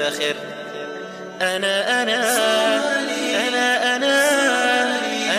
[0.00, 0.36] أفتخر
[1.40, 2.18] أنا أنا
[3.48, 4.14] أنا أنا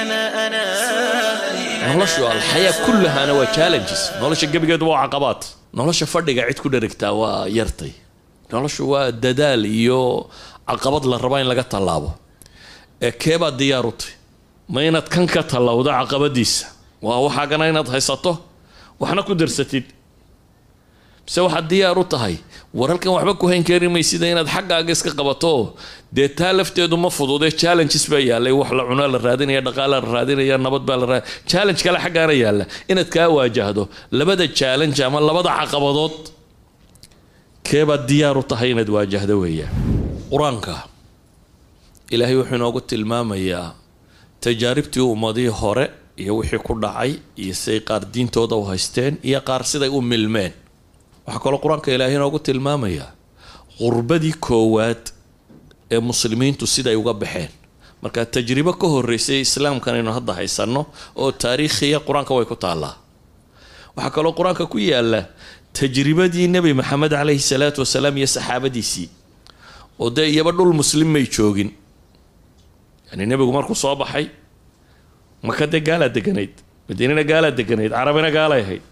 [0.01, 0.63] أنا أنا
[1.87, 5.41] noloshu alxayaa kullahaana waa challenges nolosha gebigeedu waa caqabaad
[5.79, 7.91] nolosha fadhiga cid ku dherigtaa waa yartay
[8.53, 9.99] noloshu waa dadaal iyo
[10.69, 12.09] caqabad la rabaa in laga tallaabo
[13.05, 14.13] ee keebaad diyaar u tahy
[14.73, 16.65] ma inaad kan ka tallawdo caqabadiisa
[17.07, 18.31] waa waxaagana inaad haysato
[19.01, 19.85] waxna ku darsatid
[21.26, 22.36] mise waxaad diyaar u tahay
[22.80, 25.74] waralkan waxba ku hayn kari maysida inaad xaggaaga iska qabato.
[26.16, 27.50] Dee taa lafteedu ma fududee?
[27.60, 31.24] Challenges baa yaalay wax la cunaa la raadinaya dhaqaalaa la raadinaya nabad baa la raad.
[31.50, 32.64] Challenge kale xaggaana yaalla.
[32.90, 33.82] Inaad kaa waajahdo
[34.18, 36.16] labada challenge ama labada caqabadood
[37.68, 39.72] keebaad diyaar u tahay inaad waajahdo weeyaan
[40.32, 40.74] qur'aanka
[42.14, 43.66] ilaahay wuxuu inoogu tilmaamayaa
[44.44, 45.84] tajaaribtii ummadihii hore
[46.22, 50.52] iyo wixii ku dhacay iyo siday qaar diintooda u haysteen iyo qaar siday u milmeen
[51.26, 53.10] waxaa kaloo qur'aanka ilaahay inoogu tilmaamayaa
[53.78, 55.02] qurbadii koowaad
[55.94, 57.50] ee muslimiintu siday uga baxeen.
[58.02, 60.82] Marka tajribo ka horeysay islaamkan aynu hadda haysanno
[61.22, 62.94] oo taariikhiya qur'aanka way ku taallaa.
[63.96, 65.20] Waxaa kaloo qur'aanka ku yaalla
[65.78, 69.08] tajribadii nebi maxamed caleyhi salaatu wasalaam iyo saxaabadiisii.
[70.00, 71.70] Oo dee iyaba dhul muslim may joogin.
[73.10, 74.26] Yani nebigu markuu soo baxay
[75.42, 76.54] maka dee gaalaa deganayd
[76.88, 78.82] madiinana gaalaa deganayd carabina gaalay ahayd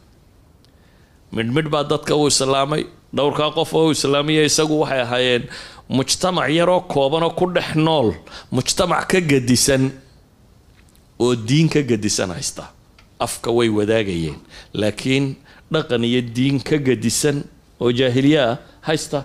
[1.32, 2.82] midhmidh baa dadka uu islaamay
[3.16, 3.94] dhowrkaa qof oo uu
[4.46, 5.44] isagu waxay ahaayeen
[5.88, 8.08] mujtamac yaroo koobanoo ku dhex nool
[8.56, 9.90] mujtamac ka gadisan
[11.18, 12.64] oo diin ka gadisan haysta.
[13.20, 14.36] Afka way wadaagayeen
[14.72, 15.36] laakiin
[15.72, 17.44] dhaqan iyo diin ka gadisan
[17.80, 18.56] oo jaahiliye ah
[18.88, 19.24] haysta.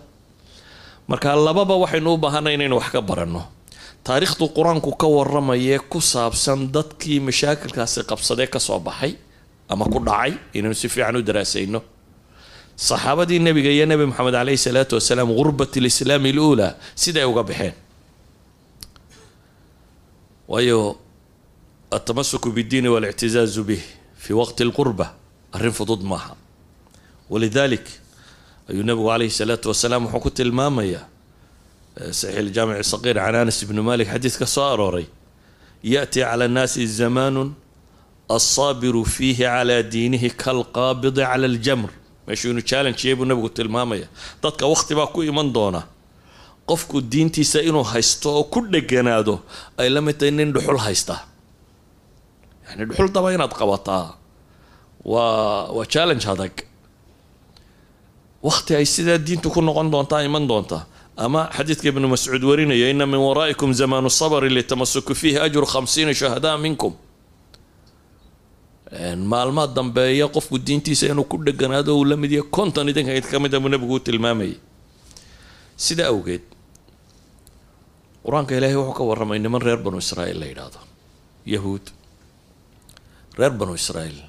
[1.07, 3.43] Marka lababa waxaynu u baahanay inaynu wax ka baranno.
[4.03, 9.15] Taariikhdu qur'aanku ka waramayee ku saabsan dadkii mashaakilkaasi qabsadee ka soo baxay
[9.69, 11.79] ama ku dhacay inaynu si fiican u daraasayno
[12.75, 17.73] saxaabadii nebiga iyo nebi maxamed caleyhi salaatu wasalaam gurbat lislaami luulaa siday uga baxeen.
[20.47, 20.97] Waayo
[21.91, 23.83] altamasuku biddiini walictizaazu bih
[24.17, 25.15] fi waqti lqurba
[25.53, 26.35] arrin fudud maaha.
[27.29, 27.85] Walidalik
[28.69, 31.05] ayuu nebigu caleyhi salaatu wasalaam wuxuu ku tilmaamayaa
[32.11, 35.07] saxiix iljaamic saqiir can anas ibni malik xadiis ka soo arooray
[35.83, 37.53] yaأti cala annaasi zamaanu
[38.29, 41.89] alsaabiru fiihi calaa diinihi kalqaabidi cala aljamr
[42.27, 44.07] meeshuu inu challengeyay buu nabigu tilmaamaya.
[44.43, 45.81] Dadka waqti baa ku iman doona.
[46.69, 49.39] Qofku diintiisa inuu haysto oo ku dheganaado
[49.77, 51.15] ay la mid tahay nin dhuxul haysta.
[52.67, 54.05] Yani dhuxul daba inaad qabataa.
[55.05, 56.55] Waa waa challenge adag.
[58.47, 60.85] Waqti ay sidaa diintu ku noqon doontaa iman doonta
[61.17, 66.57] ama xadiidka ibnu mascuud warinaya ina min waraa'ikum zamaanu sabri litamasuku fiihi ajru khamsiina shuhadaa
[66.57, 66.93] minkum
[69.31, 73.53] maalmaa dambeeya qofku diintiisa inuu ku dheganaado uu la mid yahay konton idinka ka mid
[73.55, 74.55] a buu nabigu u tilmaamayay
[75.85, 76.43] sida awgeed
[78.25, 80.79] qur'aanka ilaahay wuxuu ka warramay niman reer banu israa'iil la yidhaahdo.
[81.53, 81.85] Yahuud
[83.39, 84.19] reer banu israa'iil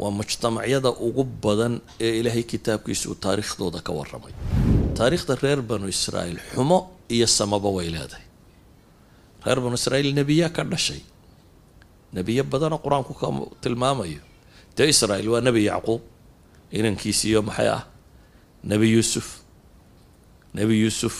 [0.00, 1.74] waa mujtamacyada ugu badan
[2.06, 4.32] ee ilaahay kitaabkiisa uu taariikhdooda ka warramay.
[4.98, 6.78] Taariikhda reer banu israa'iil xumo
[7.14, 8.26] iyo samaba way leedahay.
[9.46, 11.00] Reer banu israa'iil nebiyaa ka dhashay
[12.14, 13.26] nebiyo badanoo qur'aanku ka
[13.62, 14.20] tilmaamayo
[14.76, 16.00] dee israa'iil waa nebi yacquub.
[16.78, 17.82] Inankiisiiyo maxay ah?
[18.70, 19.26] Nebi yuusuf.
[20.54, 21.16] Nebi yuusuf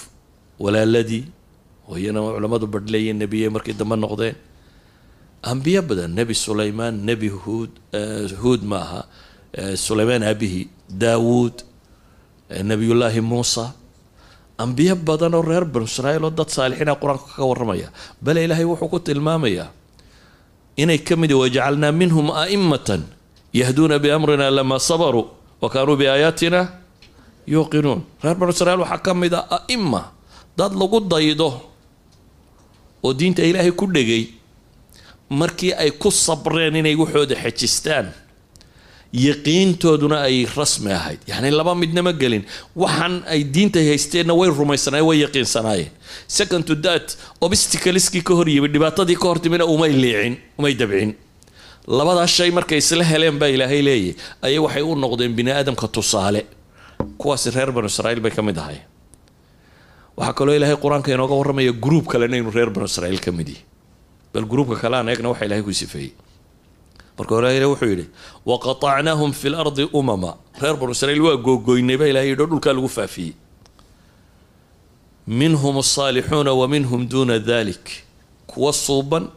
[0.63, 1.25] walaaladii
[1.91, 4.37] oo iyana culammadu badhleeyeen nebiyey markii dambe noqdeen.
[5.43, 7.73] Ambiyo badan nebi sulaymaan nebi huud
[8.43, 9.01] huud maaha
[9.87, 10.67] sulaymaan aabihii
[11.03, 11.57] daawuud
[12.71, 13.65] nebiyullaahi muusa.
[14.59, 17.89] Ambiyo badan oo reer banu israa'iil oo dad saalixiina qur'aanka ka warramaya.
[18.23, 19.69] Bale ilaahay wuxuu ku tilmaamayaa
[20.83, 23.03] inay ka mid wajacalnaa minhum a'imatan
[23.61, 25.27] yahduuna biamrina lamaa sabaruu
[25.63, 26.61] wa kaanuu biaayaatina
[27.53, 28.01] yuuqinuun.
[28.23, 30.03] Reer banu israiil waxaa ka mid a a'ima
[30.59, 31.51] dad lagu daydo
[33.05, 34.25] oo diinta ilaahay ku dhegay
[35.41, 38.07] markii ay ku sabreen inay waxooda xejistaan
[39.13, 41.21] yaqiintooduna ay rasmi ahayd.
[41.27, 42.45] Yacni laba midnama gelin.
[42.77, 45.91] Waxaan ay diinta haysteenna way rumaysanaayeen way yaqiinsanaayeen.
[46.27, 51.15] Second to that obsticaliskii ka hor yimid dhibaatadii ka hortimina umay liicin umay dabcin.
[51.99, 54.15] Labadaas shay markay isla heleen baa ilaahay leeyahy
[54.47, 56.43] ayay waxay u noqdeen bini aadamka tusaale.
[57.19, 58.79] Kuwaasi reer banu israa'iil bay ka mid ahay
[60.17, 63.65] waxaa kaloo ilaahay qur'aanka inooga warramaya gruub kalena inuu reer banu israa'iil ka mid yahay
[64.35, 66.13] bal gruubka kale aan eegna waxa ilahay ku sifeeyey
[67.21, 68.07] marka hore ilahi wuxuu yidhi
[68.47, 70.31] waqatacnaahum fi lardi umama.
[70.63, 73.35] Reer banu israiil waa googoynay baa ilahay yidhi dhulkaa lagu faafiyey.
[75.29, 77.87] Minhum asaalixuuna wa minhum duuna dalik
[78.47, 79.29] kuwa suuban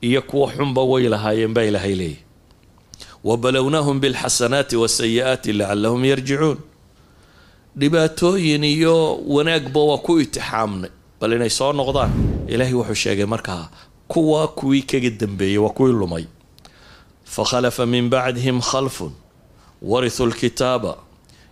[0.00, 2.18] iyo kuwa xunba way lahaayeen baa ilaahay leeyahy
[3.24, 6.58] wabalownahum bilxasanaati wasayi'aati lacalahum yarjicuun
[7.76, 10.90] dhibaatooyin iyo wanaagba waa ku itixaamnay.
[11.20, 12.10] Bal inay soo noqdaan
[12.48, 13.68] ilaahay wuxuu sheegay markaa
[14.08, 16.24] kuwa kuwii kaga dambeeyey waa kuwii lumay
[17.34, 19.12] fakhalafa min bacdihim khalfun
[19.82, 20.92] warithuu lkitaaba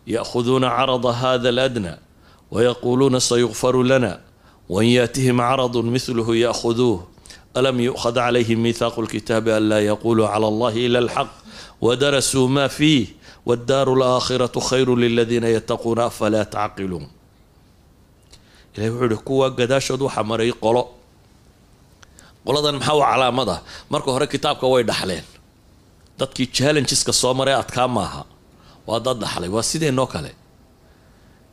[0.06, 1.92] ya'khuduuna carada hada aladna
[2.50, 4.18] wayaquuluuna sayukfaru lana
[4.68, 6.98] wain yaatihim caradun mithluhu ya'khuduuh
[7.54, 11.28] alam yu'khad calayhim miithaaqu lkitaabi an laa yaquluu cala allahi ila alxaq
[11.80, 13.14] wadarasuu ma fiih
[13.46, 17.06] waddaaru alaakhiratu khayru liladiina yattaquuna afalaa tacqiluun
[18.74, 20.82] ilahi wuxuu yihi kuwa gadaashood waxaa maray qolo
[22.44, 23.56] qoladan maxaa u calaamada
[23.92, 25.24] marka hore kitaabka way dhaxleen
[26.18, 28.22] dadkii challengeska soo maray adkaa maaha.
[28.88, 30.30] Waa dad dhaxlay waa sideenoo kale?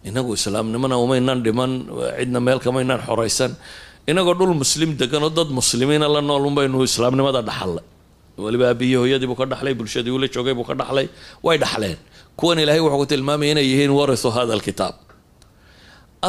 [0.09, 1.71] Inagu islaamnimona umaynan dhiman
[2.17, 3.51] cidna meel kamaynaan xoraysan.
[4.11, 7.85] Inagoo dhul muslim deganoo dad muslimiina la nool unbaynu islaamnimada dhaxalnay
[8.43, 11.07] weliba aabiyii hooyadii buu ka dhaxlay bulshadii ula joogay buu ka dhaxlay.
[11.45, 11.97] Way dhaxleen.
[12.39, 14.95] Kuwan ilaahay wuxuu ku tilmaamaya inay yihiin warithu hada alkitaab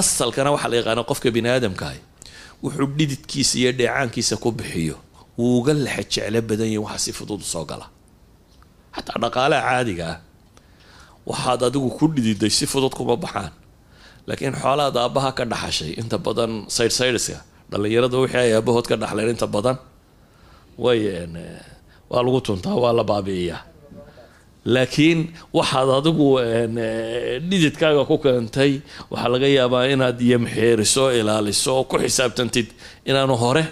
[0.01, 1.95] asalkana waxaa la yaqaana qofka bini aadamkaah
[2.63, 4.97] wuxuu dhididkiisa iyo dheecaankiisa ku bixiyo.
[5.39, 7.87] Wuu uga lexa jeclo badan yahi waxa si fudud u soo gala
[8.97, 10.19] xataa dhaqaalaha caadiga ah.
[11.31, 13.53] Waxaad adigu ku dhididay si fudud kuma baxaan.
[14.29, 17.39] Laakiin xoolahaad aabbaha ka dhaxashay inta badan saydhsaydhska
[17.71, 19.77] dhallinyarada wixii ay aabahood ka dhaxleen inta badan.
[20.79, 21.01] Way
[22.11, 23.61] waa lagu tuntaa waa la baabi'iyaa.
[24.75, 25.21] Laakiin
[25.57, 26.29] waxaad adigu
[27.49, 28.73] dhididkaaga ku keentay
[29.11, 32.69] waxaa laga yaabaa inaad yamxeeriso ilaaliso oo ku xisaabtantid
[33.11, 33.65] inaanu hore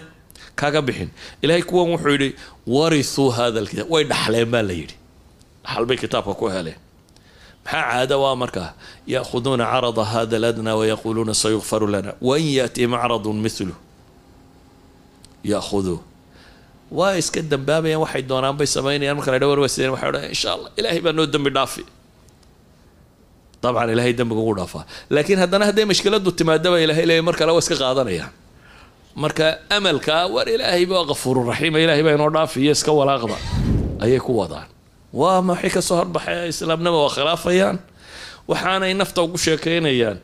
[0.61, 1.11] kaga bixin.
[1.43, 2.29] Ilaahay kuwan wuxuu yidhi
[2.67, 4.94] warithuu hada alkitaab way dhaxleen baa la yidhi
[5.64, 6.78] dhaxal bay kitaabka ku heleen
[7.64, 8.70] maxaa caada waa markaa
[9.14, 12.12] ya'khuduuna carada hada aladna wayaquuluuna sayukfaru lana.
[12.28, 13.75] Wain yaatihim caradun mithlu
[15.52, 15.99] ya'khuduu
[16.99, 20.70] waa iska dambaabayaan waxay doonaan bay samaynayaan marka la dha warwaseen waxay odhan insha allah
[20.78, 21.82] ilaahay baa noo dembi dhaafi.
[23.62, 24.84] Dabcan ilaahay dembiga ugu dhaafaa
[25.14, 28.32] laakiin haddana hadday mashkiladu timaadaba ilahay leeyahy mar kale waa iska qaadanayaan.
[29.22, 29.46] Marka
[29.76, 33.37] amalka war ilaahay baa kafuururaxiima ilaahay baa inoo dhaafiyo iska walaaqda
[34.05, 34.69] ayay ku wadaan
[35.20, 37.76] waa maxay ka soo horbaxay islaamnima waa khilaafayaan?
[38.50, 40.19] Waxaanay nafta ugu sheekaynayaan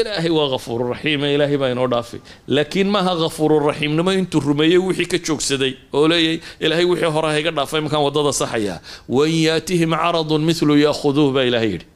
[0.00, 2.18] ilaahay waa kafuururaxiima ilaahay baa inoo dhaafi.
[2.54, 7.80] Laakiin maaha kafuururaxiimnimo intuu rumeeyey wixii ka joogsaday oo leeyay ilaahay wixii hore hayga dhaafay
[7.84, 8.74] markaan waddada saxaya
[9.16, 11.86] wain yaatihim caradun mithlu ya'khuduuh baa ilaahay yidhi.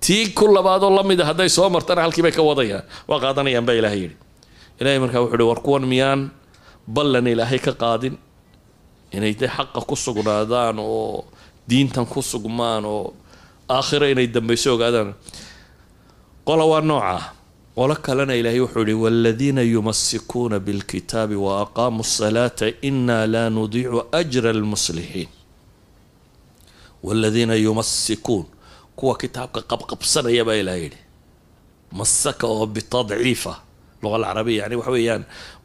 [0.00, 3.64] Tii ku labaadoo la mid a hadday soo martana halkii bay ka wadayaan waa qaadanayaan
[3.68, 4.16] baa ilaahay yidhi.
[4.80, 6.20] Ilahay markaa wuxuu ihi war kuwan miyaan
[6.86, 8.14] ballan ilaahay ka qaadin
[9.16, 11.24] inay de xaqa ku sugnaadaan oo
[11.68, 13.14] diintan ku sugmaan oo
[13.68, 15.14] aakhira inay dambayso ogaadaan.
[16.46, 17.18] Qola waa nooca.
[17.76, 24.50] Qolo kalena ilaahay wuxuu yihi waaladiina yumasikuuna bilkitaabi wa aqaamuu asalaata inaa laa nudiicu ajra
[24.50, 25.28] almuslixiin
[27.04, 28.44] waaladiina yumasikuun
[28.96, 30.98] kuwa kitaabka qabqabsanaya baa ilahay yidhi.
[31.92, 33.54] Masaka oo bitadciifa.
[34.02, 35.22] Luqa alcarabiya yani waxa weeyaan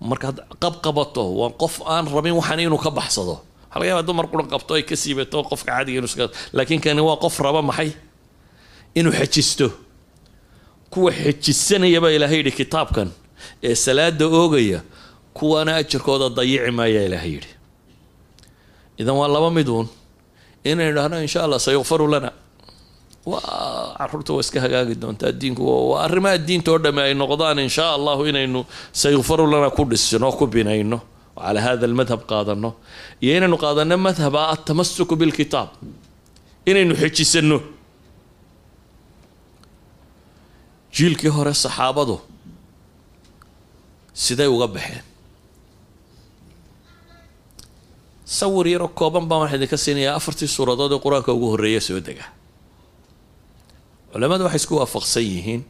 [0.09, 3.36] markaad qabqabato waa qof aan rabin waxaan inuu ka baxsado
[3.75, 7.39] laga yaba dumar qura qabto ay ka siibato qofka caadiga iska laakiin kani waa qof
[7.39, 7.91] raba maxay?
[8.95, 9.71] Inuu xejisto
[10.91, 13.09] kuwa xejisanaya baa ilaahay yidhi kitaabkan
[13.63, 14.81] ee salaada oogaya
[15.33, 17.51] kuwana ajarkooda dayici maaya ilaahay yidhi.
[19.00, 19.88] Idan waa laba miduun
[20.63, 22.31] inaynu idhahno insha allah sayukfaru lana.
[23.25, 25.63] Waa carruurta waa iska hagaagi doontaa diinku.
[25.92, 30.45] Waa arrimaha diinta oo dhamme ay noqdaan insha allahu inaynu sayukfaru lana ku dhisino ku
[30.47, 30.99] binayno
[31.45, 32.69] calaa hada almadhab qaadano
[33.24, 35.69] iyo inaynu qaadano madhaba atamasuku bilkitaab
[36.69, 37.57] inaynu xejisano
[40.95, 42.16] jiilkii hore saxaabadu
[44.24, 45.04] siday uga baxeen
[48.38, 52.26] sawir yaroo kooban baan waxaa idinka siinayaa afartii suuradood ee qur'aanka ugu horreeya soo dega
[54.12, 55.62] culamadu waxay isku waafaqsan yihiin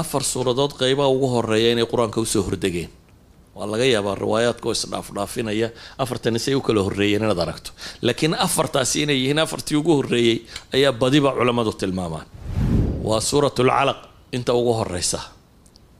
[0.00, 2.90] afar suuradood qeybaha ugu horreeya inay qur'aanka u soo hordegeen
[3.56, 5.68] waa laga yaabaa riwaayaadka oo isdhaafdhaafinaya
[6.02, 7.70] afartani say u kala horreeyeen inaad aragto.
[8.06, 10.36] Laakiin afartaasi inay yihiin afartii ugu horreeyey
[10.76, 12.26] ayaa badiba culammadu tilmaamaan.
[13.08, 13.98] Waa suurat lcalaq
[14.36, 15.20] inta ugu horeysa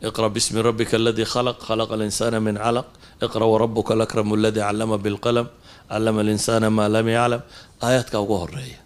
[0.08, 2.86] iqra bismi rabbika aladii khalaq khalaqa alinsaana min calaq.
[3.24, 5.46] Iqra warabuka alakramu aladii callama bilqalam
[5.90, 7.42] callama alinsaana maa lam yaclam
[7.86, 8.78] aayaadka ugu horreeya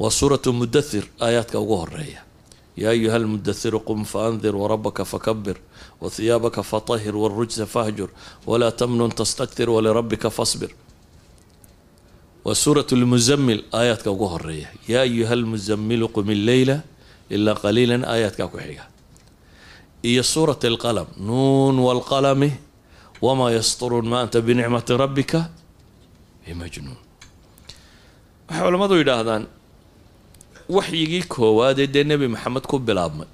[0.00, 2.20] waa suuratu mudathir aayaadka ugu horreeya
[2.82, 5.56] yaa ayuha almudathiru qum faandir warabaka fakabir
[6.02, 8.08] wahiyaabaka fatahir wاlrujsa fahjur
[8.50, 10.70] walaa tamnun tastaktir walirabbika fasbir
[12.46, 16.76] waa suurat lmuzamil aayaadka ugu horreeya yaa ayuha almuzamilu qum illeyla
[17.34, 18.84] ilaa qaliila aayaadkaa ku xiga
[20.10, 22.50] iyo suurat alqalam nuun waalqalami
[23.26, 25.40] wamaa yasturuun ma anta binicmati rabbika
[26.44, 26.98] bimajnuun
[28.48, 29.42] waxay culammadu yidhaahdaan
[30.68, 33.28] waxyigii koowaadee dee nebi maxamed ku bilaabmay.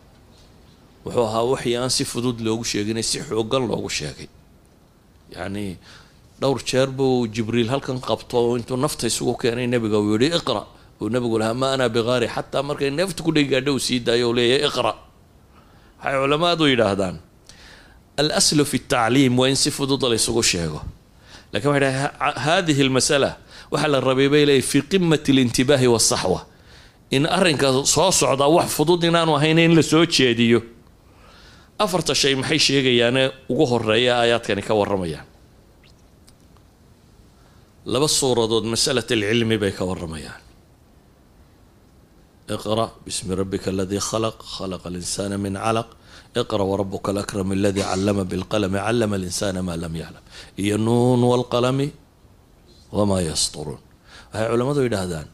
[1.05, 4.29] Wuxuu ahaa waxyi aan si fudud loogu sheeginay si xoogan loogu sheegay.
[5.33, 5.77] Yacni
[6.41, 10.62] dhowr jeer buu jibriil halkan qabto intuu nafta isugu keenay nebiga uu yihi iqra.
[11.01, 14.69] Uu nebigu lahaa ma ana biqaari xataa markay neefta ku uu sii daayo uu leeyahay
[14.69, 14.93] iqra.
[15.99, 17.17] Waxay culamaadu yidhaahdaan
[18.21, 20.81] alaslu fi tacliim waa in si fudud la isugu sheego.
[21.53, 23.31] Lakin waxay dhahay hadihi almasala
[23.73, 26.41] waxaa la rabay bay leeyahy fi qimati alintibaahi wasaxwa
[27.16, 30.61] in arrinka soo socdaa wax fudud inaanu ahayn in la soo jeediyo.
[31.85, 35.26] Afarta shay maxay sheegayaane ugu horreeya aayaadkani ka waramayaan
[37.92, 40.40] laba suuradood masalat alcilmi bay ka waramayaan
[42.54, 45.88] iqra bismi rabbika aladii khalaq khalaqa alinsana min calaq
[46.40, 50.25] iqra warabuka alakram aladii callama bilqalami callama alinsana maa lam yaclam
[50.62, 51.88] iyo nuun walqalami
[52.97, 53.81] wamaa yasturuun
[54.33, 55.26] waxay culammadu yidhaahdaan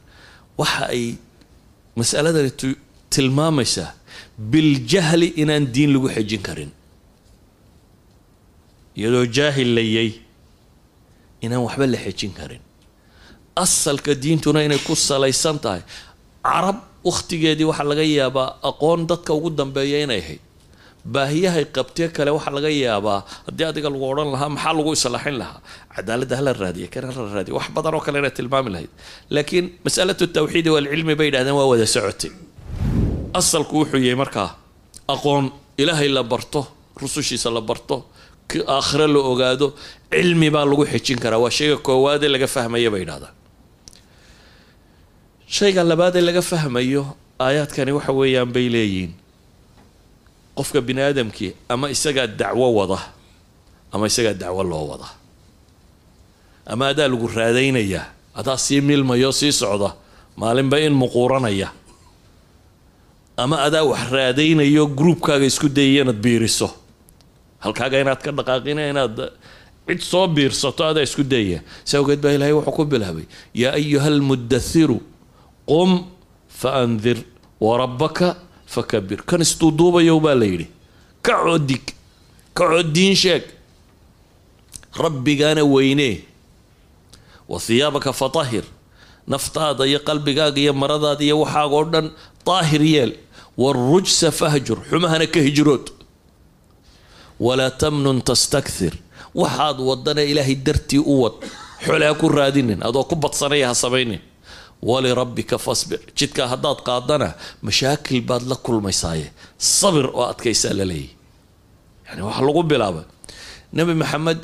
[0.61, 1.02] waxa ay
[1.99, 2.50] masaladani
[3.14, 3.90] tilmaamaysaa
[4.52, 6.71] biljahli inaan diin lagu xejin karin.
[8.99, 10.11] Iyadoo jaahil layay
[11.45, 12.62] inaan waxba la xejin karin.
[13.64, 15.83] Asalka diintuna inay ku salaysan tahay.
[16.49, 16.78] Carab
[17.09, 20.43] wakhtigeedii waxaa laga yaabaa aqoon dadka ugu dambeeya inay ahayd
[21.05, 25.61] baahiyahay qabtee kale waxaa laga yaabaa haddii adiga lagu odhan lahaa maxaa lagu islaaxin lahaa?
[25.97, 28.90] Cadaaladda hala raadiya kan hala raadiya wax badan oo kale inay tilmaami lahayd.
[29.35, 32.31] Laakiin masalatu tawxiidi waalcilmi bay yidhahdeen waa wada socotay.
[33.40, 34.49] Asalku wuxuu yahay markaa
[35.14, 35.45] aqoon
[35.83, 36.61] ilaahay la barto
[37.00, 37.97] rusushiisa la barto
[38.76, 39.67] aakhire la ogaado
[40.12, 41.38] cilmi baa lagu xejin karaa.
[41.45, 43.35] Waa shayga koowaadee laga fahmaya bay yidhahdaan
[45.57, 47.02] shayga labaadee laga fahmayo
[47.45, 49.12] aayaadkani waxa weeyaan bay leeyihiin
[50.58, 52.98] qofka bini aadamkii ama isagaa dacwo wada
[53.92, 55.08] ama isagaa dacwo loo wada.
[56.72, 58.06] Ama adaa lagu raadaynayaa
[58.38, 59.90] adaa sii milmayo sii socda
[60.36, 61.68] maalinba in muquuranaya.
[63.36, 66.68] Ama adaa wax raadaynayo gruubkaaga isku dayaya inaad biiriso.
[67.64, 69.16] Halkaaga inaad ka dhaqaaqina inaad
[69.88, 73.24] cid soo biirsato adaa isku dayaya si awgeed baa ilaahay wuxuu ku bilaabay
[73.54, 74.98] yaa ayuha almudathiru
[75.70, 75.90] qum
[76.60, 77.18] fa andir
[77.66, 78.28] warabbaka
[78.75, 80.66] fakabir kan isduuduubayow baa la yidhi
[81.26, 81.84] kacoo dig
[82.58, 83.42] kacoo diin sheeg
[85.04, 86.16] rabbigaana weynee
[87.48, 88.64] wa hiyaabaka fatahir
[89.26, 92.06] naftaada iyo qalbigaaga iyo maradaada iyo waxaaga oo dhan
[92.46, 93.12] daahir yeel
[93.58, 94.78] warujsa fahjur.
[94.90, 95.84] Xumahana ka hijrood
[97.40, 98.92] walaa tamnun tastakthir.
[99.34, 101.37] Waxaad wadana ilaahay dartii u wad
[101.84, 102.80] xole ku raadinin.
[102.88, 104.20] Adoo ku badsanaya ha samaynin
[104.82, 105.99] walirabbika fasbir.
[106.18, 109.30] Jidkaa haddaad qaadana mashaakil baad la kulmaysaaye.
[109.58, 111.11] Sabir oo adkaysaa la leeyahy
[112.08, 113.04] yani waxaa lagu bilaabay
[113.73, 114.38] nebi maxamed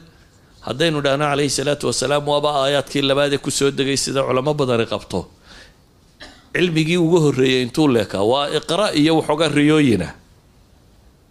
[0.67, 5.21] haddaynu dhahno calayhi salaatu wasalaam waaba aayaadkii labaadee ku soo degay sida culamo badani qabto.
[6.55, 10.09] Cilmigii ugu horreeyay intuu leekaa waa iqra iyo waxoogaa riyooyina.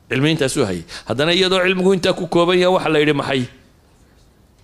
[0.10, 3.44] Cilmi intaasuu hayay haddana iyadoo cilmigu intaa ku kooban yaha waxaa la yidhi maxay?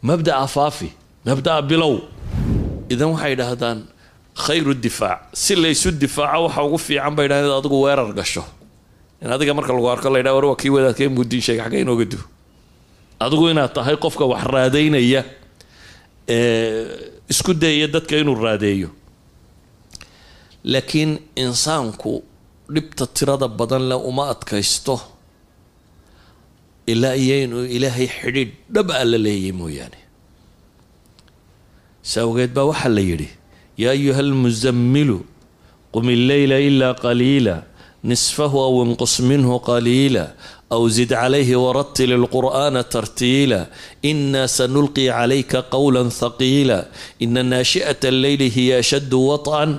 [0.04, 0.90] Mabda'a faafi
[1.26, 1.96] mabda'a bilow.
[2.90, 3.80] Idan waxay idhaahdaan
[4.46, 5.20] khayru difaac.
[5.44, 8.44] Si laysu difaaco waxa ugu fiican bay idhahdeen adigu weerar gasho.
[9.22, 11.80] In adiga marka lagu arko la yidhaha war waa kii wadaadka in buudiin sheegay xagga
[11.84, 12.20] inooga du
[13.20, 15.22] adigu inaad tahay qofka wax raadaynaya
[16.28, 16.88] ee
[17.32, 18.90] isku dayaya dadka inuu raadeeyo.
[20.64, 22.24] Laakiin insaanku
[22.74, 24.96] dhibta tirada badan leh uma adkaysto
[26.92, 30.00] ilaa iyo inuu ilaahay xidhiidh dhab a la leeyay mooyaane.
[32.10, 33.30] Si awgeed baa waxaa la yidhi
[33.82, 35.18] yaa ayuha almusamilu
[35.94, 37.56] qum illeyla ilaa qaliila
[38.12, 40.24] nisfahu aw inqus minhu qaliila
[40.76, 43.60] aw zid calayhi waratil ilqur'aana tartiila
[44.12, 46.80] ina sanulqi calayka qowla thaqiila
[47.26, 49.72] ina naashi'ata alleyli hiya ashaddu waطcan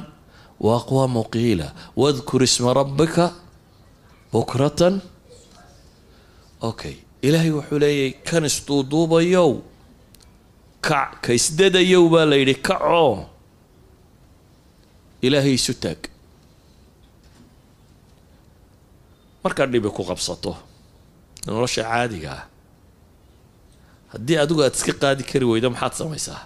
[0.69, 1.67] waaqwamu qiila
[2.03, 3.25] wadkur isma rabbika
[4.33, 4.95] bukratan.
[6.71, 9.51] Okay ilaahay wuxuu leeyahy kan isduuduubayow
[10.89, 13.25] kac ka isdadayow baa la yidhi kacoo
[15.27, 16.01] ilaahay isu taag
[19.45, 20.53] markaad dhibi ku qabsato
[21.47, 22.45] nolosha caadiga ah
[24.13, 26.41] haddii adigu aada iska qaadi kari weydo maxaad samaysaa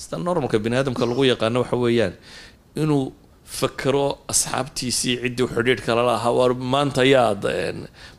[0.00, 2.14] sida normalka bani aadamka lagu yaqaano waxa weeyaan
[2.82, 3.04] inuu
[3.58, 7.42] fakero asxaabtiisii ciddii xidhiidh kala lahaa war maanta yaad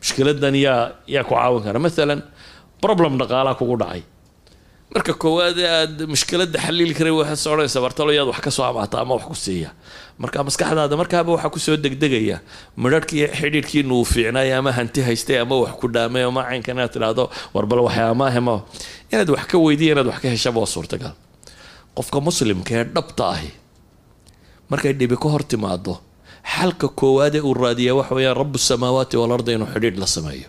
[0.00, 0.80] mushkiladan yaa
[1.14, 2.20] yaa ku caawin kara maalan
[2.84, 4.02] problem dhaqaalaa kugu dhacay
[4.94, 9.00] marka koowaad aad mushkilada xaliili karay waxaad soo odhanaysa bartalo yaad wax ka soo amaata
[9.00, 9.70] ama wax ku siiya.
[10.18, 12.40] Marka maskaxdaada markaaba waxaa ku soo degdegaya
[12.76, 17.30] midharhkii xidhiidhkiina uu fiicnaay ama hanti haystay ama wax ku dhaamay ama caynka inaad tidhaahdo
[17.54, 18.54] warbal waxyaamaahema
[19.12, 21.12] inaad wax ka weydiya inaad wax ka heshaba waa suurtagal.
[21.96, 23.50] Qofka muslimka ee dhabta ahi
[24.70, 26.00] markay dhibi ka hor timaado
[26.54, 30.48] xalka koowaadee uu raadiyaa waxa weeyaan rabu samaawaati walarda inuu xidhiidh la sameeyo.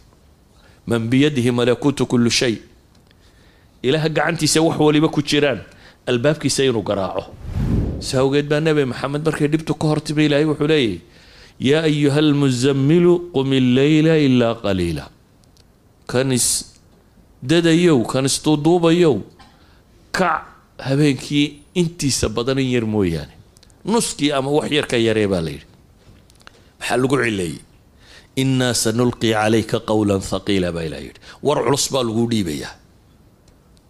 [0.87, 1.09] Man
[1.51, 2.55] malakuutu kullu shay
[3.87, 5.59] ilaaha gacantiisa wax waliba ku jiraan.
[6.11, 7.23] Albaabkiisa inuu garaaco.
[8.05, 10.99] Si awgeed baa nebi maxamed markay dhibtu ka hor timi ilaahay wuxuu leeyahy
[11.69, 15.05] yaa ayuha almuzamilu qum illeyla ilaa qaliila.
[16.11, 16.47] Kanis
[17.43, 19.15] dadayow kanis duuduubayow
[20.17, 20.43] kac
[20.87, 21.45] habeenkii
[21.81, 23.33] intiisa badan in yar mooyaane.
[23.85, 25.67] Nuskii ama wax yar ka yaree baa la yidhi.
[26.79, 27.59] Maxaa lagu cileeyey?
[28.41, 31.19] Innaa sanulqi calayka qowlan thaqiila baa ilaa yidhi.
[31.43, 32.73] War culus baa lagu dhiibayaa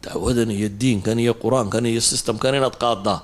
[0.07, 3.19] dacwadan iyo diinkan iyo qur'aankan iyo sistamkan inaad qaadaa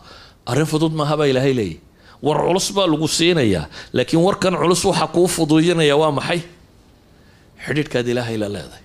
[0.52, 1.80] arrin fudud maaha baa ilaahay leeyahy
[2.26, 6.42] war culus baa lagu siinayaa laakiin warkan culus waxaa kuu fuduudinaya waa maxay?
[7.66, 8.84] Xidhiidhkaad ilaahay la leedahay.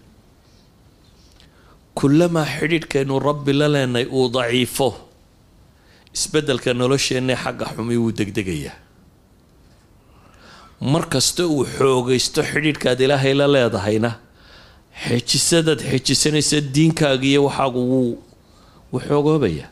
[1.98, 4.88] Kulamaa xidhiidhkaynu rabbi la leenay uu daciifo
[6.16, 8.76] isbeddelka nolosheenna xagga xumi wuu degdegayaa.
[10.92, 14.10] Mar kasta uu xoogaysto xidhiidhkaad ilaahay la leedahayna
[15.04, 18.18] xejisadaad xejisanaysa diinkaaga iyo waxaagu wuu
[18.92, 19.68] wuu xoogoobayaa.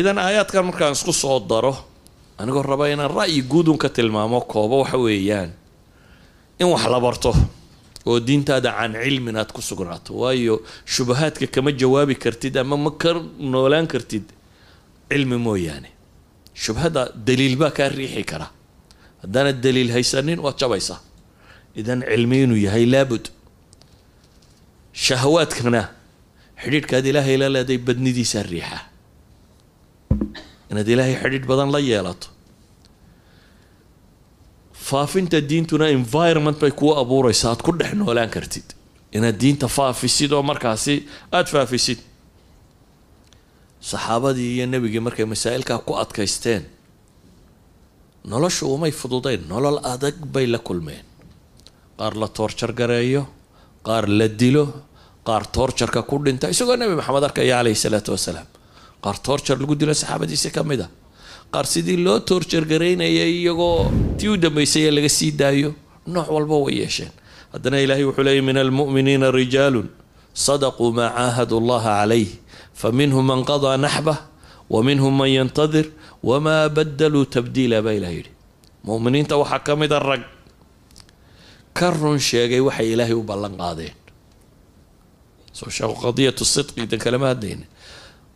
[0.00, 1.74] Idan aayaadkan markaan isku soo daro
[2.38, 5.50] anigoo raba inaan ra'yi guudun ka tilmaamo koobo waxa weeyaan
[6.60, 7.32] in wax la barto
[8.06, 10.14] oo diintaada can cilmin aad ku sugnaato.
[10.20, 14.24] Waayo shubahaadka kama jawaabi kartid ama ma ka noolaan kartid
[15.10, 15.90] cilmi mooyaane.
[16.54, 18.48] Shubhada daliil baa kaa riixi kara.
[19.22, 21.00] Haddaanad daliil haysanin waad jabaysaa
[21.76, 23.24] idan cilmi inuu yahay laabud
[25.04, 25.82] shahawaadkana
[26.62, 28.78] xidhiidhkaad ilaahay la leeday badnidiisaa riixa.
[30.70, 32.28] Inaad ilaahay xidhiidh badan la yeelato.
[34.88, 38.66] Faafinta diintuna environment bay kuu abuuraysaa aad ku dhex noolaan kartid.
[39.16, 40.94] Inaad diinta faafisid oo markaasi
[41.32, 41.98] aada faafisid.
[43.90, 46.62] Saxaabadii iyo nebigii markay masaa'ilkaa ku adkaysteen
[48.30, 51.04] noloshu umay fududayn nolol adag bay la kulmeen.
[51.98, 53.22] Qaar la toorjar gareeyo
[53.86, 54.64] qaar la dilo
[55.26, 58.46] qaar toorjarka ku dhinta isagoo nebi maxamed arkaya caleyhi salaatu wasalaam.
[59.04, 60.88] Qaar toorjar lagu dilo saxaabadiisi ka mid a
[61.52, 65.70] qaar sidii loo toorjargaraynayay iyagoo tii u dambaysay laga sii daayo
[66.14, 67.12] nooc walba way yeesheen.
[67.52, 69.88] Haddana ilaahay wuxuu leeyay min almu'miniina rijaalun
[70.46, 72.28] sadaquu maa caahadu llaha calayh
[72.80, 74.18] faminhum man qadaa naxbah
[74.72, 75.86] wa minhum man yantadir
[76.28, 78.30] wamaa badaluu tabdiila baa ilah yidhi.
[78.86, 80.22] Mu'miniinta waxaa ka mid a rag
[81.78, 83.94] ka run sheegay waxay ilaahay u ballan qaadeen
[85.58, 87.64] soo sheeko qadiyatu sidqi idan kalama hadlayna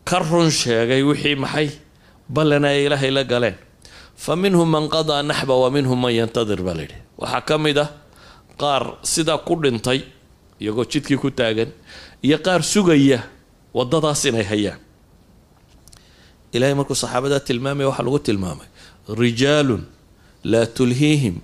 [0.09, 1.68] ka run sheegay wixii maxay?
[2.35, 3.56] Ballana ay ilaahay la galeen.
[4.24, 7.88] Fa minhum man qadaa naxba wa minhum man yantadir baa layidhi waxaa ka mid ah
[8.61, 10.00] qaar sidaa ku dhintay
[10.62, 11.70] iyagoo jidkii ku taagan
[12.26, 13.18] iyo qaar sugaya
[13.76, 14.80] waddadaas inay hayaan.
[16.54, 18.68] Ilahay markuu saxaabadaa tilmaamaya waxaa lagu tilmaamay
[19.22, 19.83] rijaalun
[20.52, 21.37] laa tulhiihim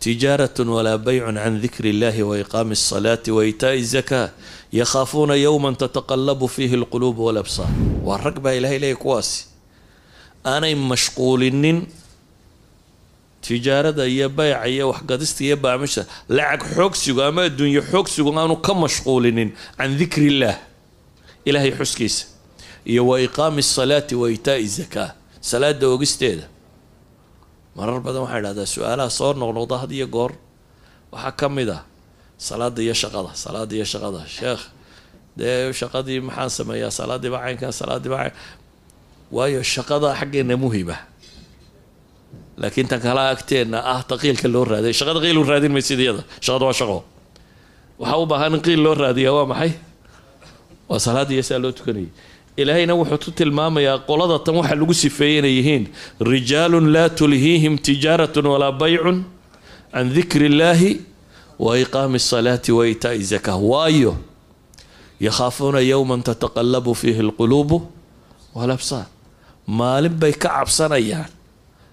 [0.00, 4.28] tijaaratun walaa baycun can dikri illahi wa iqaami alsalaati wa itaa'i zakaa
[4.72, 7.68] yakhaafuuna yowman tataqallabu fiihi alquluubu walabsaar
[8.04, 9.44] waa rag baa ilahay leeyahy kuwaasi
[10.44, 11.78] aanay mashquulinin
[13.40, 19.50] tijaarada iyo bayca iyo waxgadista iyo baamisha lacag xoogsigu ama adduunye xoogsigu aanu ka mashquulinin
[19.76, 20.56] can dikri illaah
[21.44, 22.24] ilaahay xuskiisa
[22.84, 26.44] iyo wa iqaami asalaati wa itaa'i zakaa salaada ogisteeda
[27.76, 30.32] marar badan waxaa idhahdaa su'aalaha soo noqnoqda had iyo goor
[31.12, 31.82] waxaa ka mid ah
[32.38, 34.20] salaada iyo shaqada salaada iyo shaqada.
[34.36, 34.62] Sheekh
[35.38, 36.90] dee shaqadii maxaan sameeyaa?
[36.90, 38.34] Salaadiiba caynkan salaadiiba cayn.
[39.30, 40.96] Waayo shaqada xaggeena muhima
[42.60, 46.76] laakiin tan kala agteenna ah taqiilka loo raaday shaqada qiilu raadin maysid iyada shaqada waa
[46.80, 46.98] shaqo.
[48.00, 49.72] Waxaa u baahan in qiil loo raadiyaa waa maxay?
[50.88, 52.10] Waa salaada iyo saa loo tukanayay
[52.56, 55.84] ilaahayna wuxuu ku tilmaamayaa qolada tan waxaa lagu sifeeyey inay yihiin
[56.32, 59.18] rijaalun laa tulhiihim tijaaratun walaa baycun
[59.92, 60.92] can dikri illaahi
[61.64, 64.12] wa iqaami asalaati wa itaa'i zakaa waayo
[65.26, 67.78] yakhaafuuna yowman tataqallabu fiihi alquluubu
[68.54, 69.06] walabsaar
[69.66, 71.30] maalin bay ka cabsanayaan.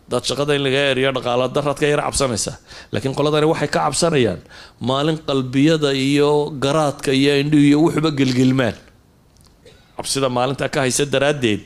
[0.10, 2.56] Dad shaqada in laga eriyo dhaqaala daraad yar cabsanaysaa
[2.92, 4.40] laakiin qoladani waxay ka cabsanayaan
[4.90, 6.30] maalin qalbiyada iyo
[6.64, 8.76] garaadka iyo indhihu iyo wuxuba gelgelmaan
[9.98, 11.64] cabsida maalintaa ka haysa daraaddeed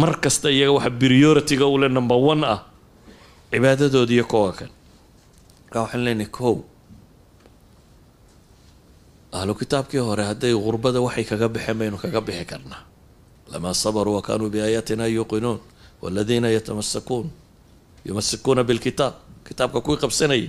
[0.00, 2.60] mar kasta iyaga waxa priority-ga ule number one ah
[3.52, 4.70] cibaadadooda iyo kowa kan
[5.64, 6.54] markaa waxaan leenahay kow
[9.38, 12.82] ahlu kitaabkii hore hadday gurbada waxay kaga baxeen baynu kaga bixi karnaa.
[13.52, 15.58] Lamaa sabaruu wa kaanuu biaayaatina yuuqinuun
[16.02, 17.26] waladiina yatamasakuun
[18.06, 19.14] yumasikuuna bilkitaab
[19.46, 20.48] kitaabka kuwii qabsanayay.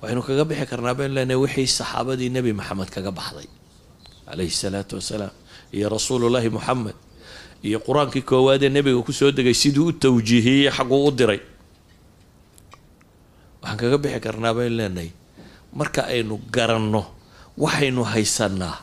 [0.00, 3.48] Waxaynu kaga bixi karnaa baynu leenahay wixii saxaabadii nebi maxamed kaga baxday
[4.28, 5.32] calayhi salaatu wasalaam
[5.72, 6.94] iyo rasuulullaahi muxamed
[7.62, 11.40] iyo qur'aankii koowaad ee nebiga ku soo degay siduu u tawjiihiyey xagguu u diray.
[13.62, 15.10] Waxaan kaga bixi karnaa baynu leenahay
[15.78, 17.02] marka aynu garanno
[17.58, 18.76] waxaynu haysanaa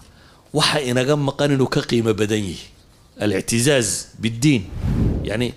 [0.53, 2.67] waxa inaga maqan inuu ka qiimo badan yihi
[3.23, 3.89] alictizaaz
[4.21, 4.63] biddiin
[5.27, 5.49] yacni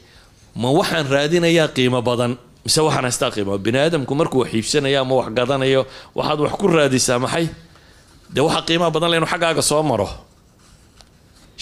[0.57, 2.33] ma waxaan raadinayaa qiimo badan
[2.64, 3.59] mise waxaan haystaa qiimo?
[3.59, 5.83] Bini aadamku markuu wax iibsanayo ama wax gadanayo
[6.16, 7.47] waxaad wax ku raadisaa maxay?
[8.35, 10.09] Dee waxa qiimaha badan le inu xaggaaga soo maro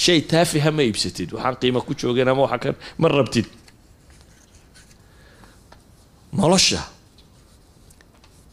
[0.05, 3.47] shay taafiha ma iibsatid waxaan qiimo ku joogeen ama waxa kan ma rabtid
[6.33, 6.83] nolosha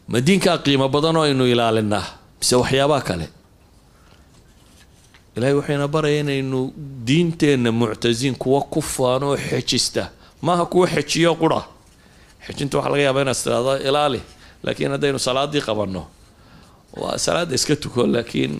[0.08, 2.04] ma diinkaa qiimo badan oo aynu ilaalinaa
[2.40, 3.26] mise waxyaabaha kale
[5.36, 6.60] ilaahay wuxuyna baraya inaynu
[7.06, 10.10] diinteenna muctasiin kuwa ku faano oo xejista
[10.42, 11.60] maaha kuwa xejiyo qura
[12.46, 14.20] xejinta waxaa laga yaabaa inaad tiraahdo ilaali
[14.64, 16.02] laakiin haddaynu salaadii qabanno
[17.00, 18.52] waa salaada iska tuko laakiin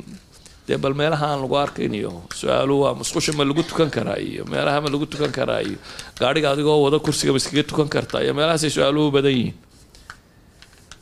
[0.67, 4.43] dee bal meelaha aan lagu arkayn iyo su'aaluhu waa musqusha ma lagu tukan karaa iyo
[4.53, 5.79] meelaha ma lagu tukan karaa iyo
[6.21, 9.55] gaadhiga adigoo wada kursiga ma iskaga tukan kartaa iyo meelahaasay su'aaluhu badan yihiin.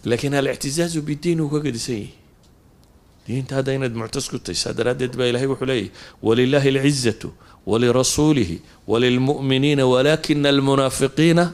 [0.05, 2.13] Laakiin alictizaazu bidiin uu ka gedisan yihi
[3.27, 5.89] diinta hadda inaad muctas ku tahay saa daraaddeed baa ilahay wuxuu leeyahy
[6.27, 7.29] walilahi alcizatu
[7.71, 8.57] walirasuulihi
[8.91, 11.45] walilmu'miniina walakina almunaafiqiina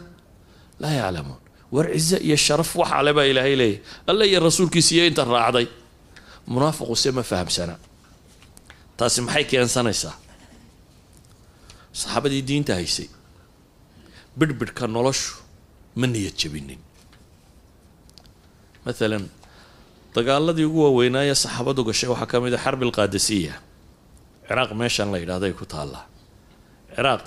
[0.83, 1.39] laa yaclamuun.
[1.75, 3.79] War cize iyo sharaf waxaa le baa ilaahay leeyahy
[4.11, 5.67] alla iyo rasuulkiisa iyo inta raacday.
[6.51, 7.75] Munaafiqu se ma fahamsana
[9.01, 10.15] taasi maxay keensanaysaa?
[12.01, 13.09] Saxaabadii diinta haysay
[14.39, 15.33] bidhbidhka noloshu
[16.01, 16.81] ma niyad jabinin.
[18.85, 19.25] Maalan
[20.15, 23.55] dagaaladii ugu waaweynaaye saxaabadu gashay waxaa ka mid a xarbi alqaadasiya
[24.49, 26.05] ciraaq meeshan la yidhahday ku taallaa.
[26.97, 27.25] Ciraaq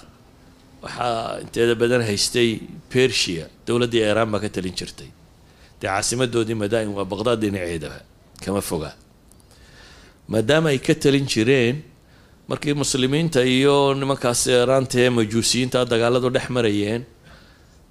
[0.83, 2.49] waxaa inteeda badan haystay
[2.91, 5.09] bersia dowladdii iiraan baa ka talin jirtay.
[5.79, 7.99] Dee caasimadoodii madaa'in waa baqdaad dhinaceedaba
[8.43, 8.89] kama foga
[10.31, 11.75] maadaama ay ka talin jireen
[12.49, 17.01] markii muslimiinta iyo nimankaas iiraanta ee majuusiyiinta dagaaladu dhex marayeen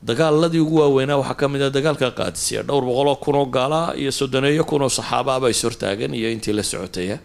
[0.09, 2.61] dagaaladii ugu waaweynaa waxaa ka mid ah dagaalka qaadisiya.
[2.69, 6.63] Dhowr boqoloo kun oo gaalaa iyo soddoneeyo kun oo saxaabaaba is hortaagan iyo intii la
[6.63, 7.17] socotaya.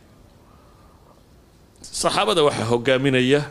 [1.82, 3.42] Saxaabada waxaa hogaaminaya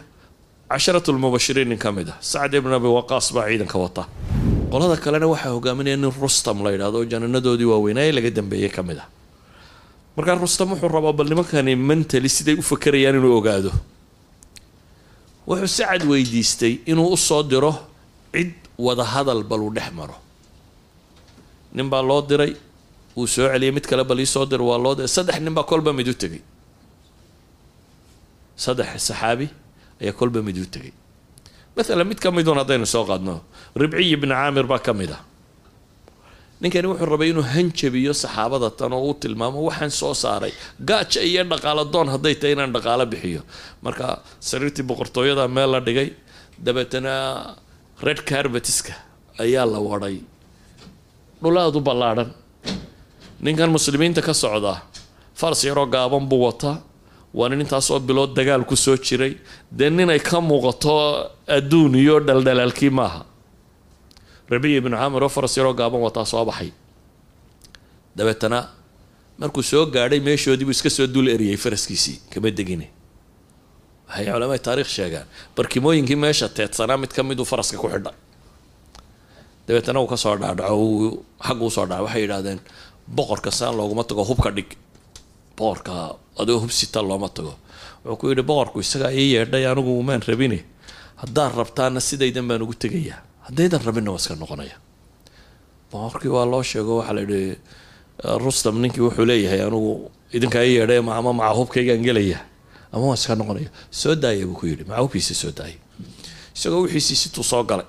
[0.70, 4.02] casharatu lmubashiriin nin ka mid ah sacd ibn abi waqaas baa ciidanka wata.
[4.72, 8.98] Qolada kalena waxaa hogaaminaya nin rustam la yidhahdo jananadoodii waaweynaa ee laga dambeeyey ka mid
[9.02, 9.08] ah
[10.16, 13.72] markaa rustam wuxuu rabaa bal nimankani mentali siday u fakerayaan inuu ogaado.
[15.48, 17.72] Wuxuu sacad weydiistay inuu u soo diro
[18.32, 18.52] cid
[18.86, 20.16] wada hadal bal uu dhex maro.
[21.76, 22.52] Nin baa loo diray
[23.16, 25.08] wuu soo celiyay mid kale bal iisoo dir waa loo diray.
[25.16, 26.42] Saddex nin baa kolba mid u tegay
[28.64, 29.46] saddex saxaabi
[30.00, 30.92] ayaa kolba mid u tegay
[31.76, 33.34] maalan mid ka midun haddaynu soo qaadno.
[33.76, 35.20] Ribciy ibni caamir baa ka mid ah
[36.60, 40.52] ninkani wuxuu rabay inuu hanjabiyo saxaabada tan oo uu tilmaamo waxaan soo saaray.
[40.88, 43.42] Gaaja iyo dhaqaalo doon hadday tahay inaan dhaqaalo bixiyo.
[43.84, 44.06] Marka
[44.48, 46.08] sariirtii boqortooyada meel la dhigay
[46.64, 47.12] dabeetana
[48.06, 48.92] red carbetiska
[49.44, 50.16] ayaa la wadhay
[51.42, 52.28] dhulaad u ballaadhan
[53.44, 54.74] ninkan muslimiinta ka socda
[55.40, 56.76] faras yaroo gaaban buu wataa.
[57.38, 59.32] Waa nin intaasoo bilood dagaal ku soo jiray.
[59.78, 60.94] Dee ninay ka muuqato
[61.56, 63.20] adduun iyo dhaldhalaalkii maaha
[64.50, 66.70] rabiya ibnu caamir oo faras yaroo gaaban wataa soo baxay.
[68.16, 68.58] Dabeetana
[69.38, 72.86] markuu soo gaadhay meeshoodii buu iska soo dul eriyey faraskiisii kama degine.
[74.08, 78.12] Waxay culamada taarikh sheegaan barkimooyinkii meesha teedsanaa mid ka miduu faraska ku xidha.
[79.66, 82.60] Dabeetana uu ka soo dhaadhaco uu xagga u soo dhaca waxay yidhahdeen
[83.16, 84.70] boqorka saan looguma tago hubka dhig.
[85.58, 85.92] Boqorka
[86.40, 87.52] adigoo hub sita looma tago.
[88.04, 90.58] Wuxuu ku yidhi boqorku isagaa ii yeedhay anigu umaan rabine.
[91.20, 94.76] Haddaad rabtaana sidaydan baan ugu tegayaa haddaydan rabinna waa iska noqonaya.
[95.90, 97.58] Boqorkii waa loo sheego waxaa la yidhi
[98.44, 102.38] rustam ninkii wuxuu leeyahay anigu idinkaa ii yeedhay ama maca hubkaygaan gelaya.
[102.92, 103.70] Ama waa iska noqonaya.
[103.90, 104.84] Soo daaya buu ku yidhi.
[104.88, 105.78] Maca hubkiisa soo daaya
[106.56, 107.86] isagoo wixiisii situu soo galay.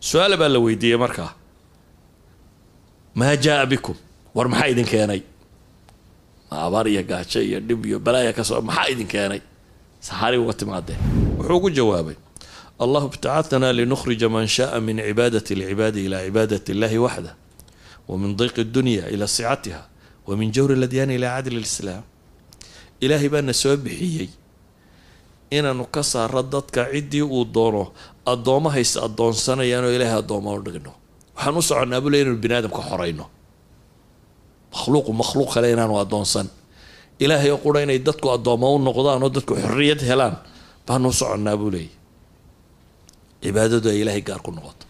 [0.00, 1.32] Su'aala baa la weydiiyey markaa
[3.14, 3.94] maa jaa bikum?
[4.34, 5.22] War maxaa idin keenay?
[6.50, 9.40] Ma abaar iyo gaajo iyo dhib iyo balaaya ka soo maxaa idin keenay?
[10.00, 10.98] Saxaari uga timaadeen.
[11.38, 12.16] Wuxuu ugu jawaabay
[12.84, 17.32] allahu ibtacatnaa linukhrija man shaaa min cibaadati alcibaadi ila cibaadati illahi waxda
[18.08, 19.82] wa min dayqi dunya ila sicatiha
[20.26, 22.04] wa min jawri ladyaani ila cadli lislaam
[23.00, 24.30] ilaahay baana soo bixiyey
[25.50, 27.92] inaanu ka saaro dadka ciddii uu doono
[28.32, 30.92] addoomahays addoonsanayaan oo ilaahay addooma u dhigno.
[31.36, 33.26] Waxaan u soconnaa bule inaynu bini aadamka xorayno.
[34.72, 36.46] Makhluuqu makhluuq kale inaanu addoonsan.
[37.18, 40.36] Ilaahay oo qura inay dadku addooma u noqdaan dadku xorriyad helaan.
[40.86, 41.12] Baanu u
[43.42, 44.84] cibaadadu ay ilaahay gaar ku noqoto.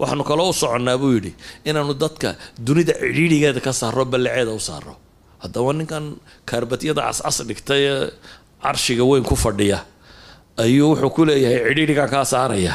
[0.00, 1.32] Waxaanu kaloo u soconnaa buu yidhi
[1.68, 2.28] inaanu dadka
[2.66, 4.94] dunida cidhiidhigeeda ka saaro ballaceeda u saaro
[5.42, 6.04] haddaba ninkan
[6.48, 7.82] kaarbatyada cascas dhigtay
[8.62, 9.78] carshiga weyn ku fadhiya
[10.62, 12.74] ayuu wuxuu ku leeyahay cidhiidhigan kaa saaraya.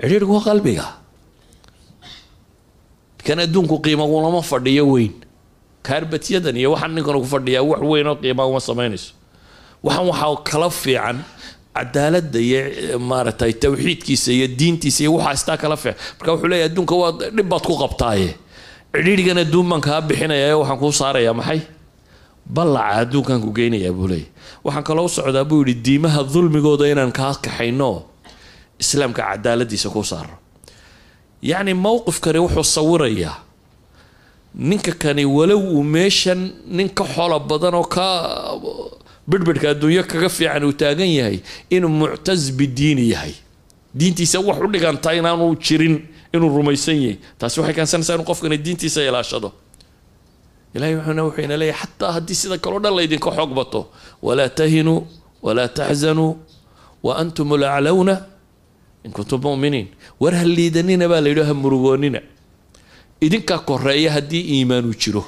[0.00, 0.86] Cidhiidhigu waa qalbiga.
[3.26, 5.14] Kan adduunku qiima ulama fadhiyo weyn.
[5.86, 9.10] Kaarbadyadan iyo waxaan ninkan ku fadhiyaa wax weyn oo qiima uma samaynayso.
[9.82, 11.16] Waxaan waxaa kala fiican
[11.76, 16.94] cadaaladda iyo maaragtay tawxiidkiisa iyo diintiisa iyo waxaa istaa kala fiican marka wuxuu leeyahay adduunka
[17.02, 18.30] waa dhib baad ku qabtaaye.
[18.96, 21.60] Cidhiidhigan adduun baan kaa bixinaya ee waxaan kuu saarayaa maxay?
[22.54, 24.28] Ballaca adduunkan ku geynayaa buu leeyahy
[24.64, 27.90] waxaan kaloo u socdaa buu yidhi diimaha dulmigooda inaan kaa kaxayno
[28.82, 30.36] islaamka cadaaladiisa ku saaro
[31.50, 33.34] yacni mowqifkani wuxuu sawirayaa.
[34.68, 36.40] Ninka kani walow uu meeshan
[36.76, 38.06] nin ka xolo badan oo ka
[39.28, 41.38] birhbirhka adduunyo kaga fiican uu taagan yahay
[41.70, 43.34] inuu muctas bidiini yahay.
[43.94, 45.96] Diintiisa wax u dhiganta inaanu jirin
[46.34, 47.16] inuu rumaysan yahay.
[47.38, 49.52] Taasi waxay keensanaysaa inuu qofkani diintiisa ilaashado.
[50.74, 53.80] Ilahay wuxuuna wuxuu ina leeyahay xataa haddii sida kaleo dhan laydinka xoog bato
[54.22, 55.06] walaa tahinuu
[55.42, 56.36] walaa taxzanuu
[57.02, 58.14] wa antum laclawna
[59.04, 59.86] in kuntum muminiin.
[60.20, 62.20] War ha liidanina baa la yidhi ha murugoonina
[63.20, 65.24] idinkaa koreeya haddii iimaanu jiro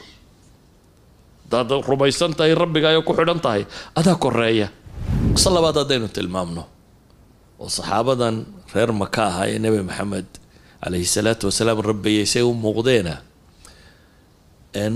[1.50, 3.62] hadaad rumaysan tahay rabbigaayo ku xidhan tahay.
[3.98, 4.68] Adaa koreeya
[5.34, 6.64] qise labaad haddaynu tilmaamno.
[7.60, 8.36] Oo saxaabadan
[8.74, 10.28] reer maka ahaa ee nebi maxamed
[10.82, 13.14] calayhi salaatu wasalaam rabbayay say u muuqdeena.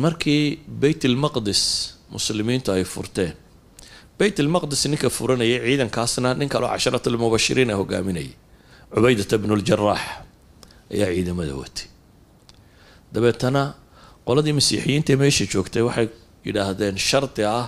[0.05, 1.63] Markii beyt ilmaqdis
[2.15, 3.33] muslimiintu ay furteen
[4.19, 8.33] beyt ilmaqdis ninka furanayay ciidankaasna nin kaloo casharat almubashiriina hogaaminayay.
[8.95, 10.03] Cubaydata bnu ljaraax
[10.95, 11.87] ayaa ciidamada watay
[13.15, 13.63] dabeetana
[14.27, 16.09] qoladii masiixiyiinta meesha joogtay waxay
[16.47, 17.67] yidhaahdeen shardi ah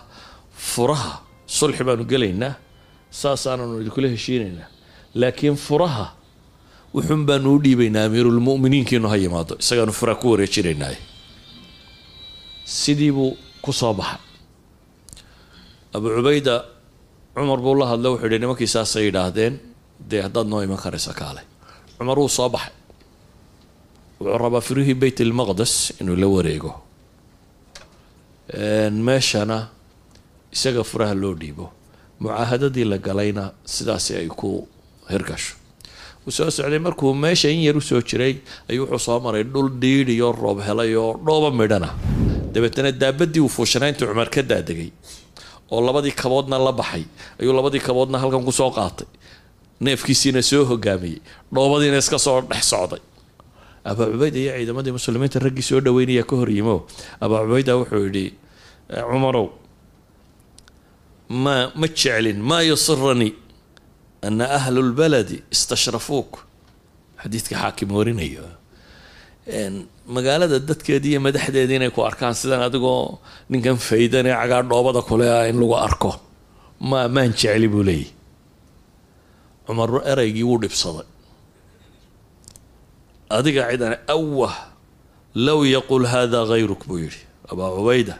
[0.73, 1.13] furaha
[1.59, 2.53] sulxi baanu gelaynaa
[3.21, 4.69] saasaananu idinkula heshiinaynaa.
[5.21, 6.07] Laakiin furaha
[6.95, 10.99] wuxun baanu u dhiibaynaa amiirulmu'miniinkiinu ha yimaado isagaanu furaha ku wareejinaynaaye.
[12.65, 14.21] Sidii buu ku soo baxay.
[15.95, 16.65] Abu cubayda
[17.35, 19.55] cumar buu la hadla wuxuu yihi nimankii saasay yidhaahdeen
[20.11, 21.43] dee haddaad noo iman karaysa kaale.
[21.99, 22.73] Cumar wuu soo baxay.
[24.21, 26.71] Wuxuu rabaa firihii beyt ilmaqdes inuu la wareego
[28.59, 29.69] meeshana
[30.53, 31.71] isaga furaha loo dhiibo.
[32.21, 34.67] Mucaahadadii la galayna sidaasi ay ku
[35.11, 35.57] hirgasho.
[36.27, 38.39] Uu soo socday markuu meesha in yar u soo jiray
[38.71, 41.91] ayuu wuxuu soo maray dhul dhiidh iyo roob helay oo dhooba midhana.
[42.53, 44.91] Dabeetana daabadii uu fuushanaa intuu cumar ka daadegay
[45.71, 47.05] oo labadii kaboodna la baxay
[47.41, 49.07] ayuu labadii kaboodna halkan ku soo qaatay.
[49.81, 51.19] Neefkiisiina soo hogaamiyey
[51.53, 53.03] dhoobadiina iska soo dhex socday.
[53.85, 56.87] Abaa cubayda iyo ciidamadii muslimiinta raggii soo dhaweynaya ka hor yimo.
[57.21, 58.33] Abaa cubayda wuxuu yidhi
[58.89, 59.49] cumarow.
[61.29, 63.33] Ma ma jeclin maa yusiranii
[64.27, 66.33] ana ahlu lbaladi istashrafuuk.
[67.23, 68.45] Xadiidka xaakim warinayo.
[70.17, 73.19] Magaalada dadkeedii iyo madaxdeedii inay ku arkaan sidan adigoo
[73.51, 76.11] ninkan faydan ee cagaa dhoobada kule ah in lagu arko.
[76.81, 78.13] Ma maan jecli buu leeyahy
[79.67, 81.07] cumar ereygii wuu dhibsaday.
[83.37, 84.55] Adiga cidan awah
[85.47, 87.21] low yaqul hada hayruk buu yidhi
[87.51, 88.15] abaa cubayda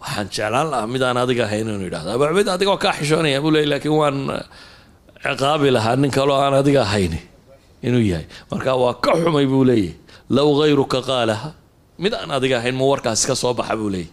[0.00, 2.10] waxaan jeclaan lahaa midaan adiga ahayn inuu yidhahdo
[2.56, 4.16] adiga waa kaa xishoonaya buu leey laakiin waan
[5.24, 5.96] ciqaabi lahaa.
[6.00, 7.14] Nin kaloo aan adiga ahayn
[7.86, 8.26] inuu yahay.
[8.50, 9.94] Marka waa ka xumay buu leeyahy
[10.36, 11.48] low hayruka qaalaha.
[12.02, 14.10] Mid aan adiga ahayn mu warkaasi ka soo baxa buu leeyahy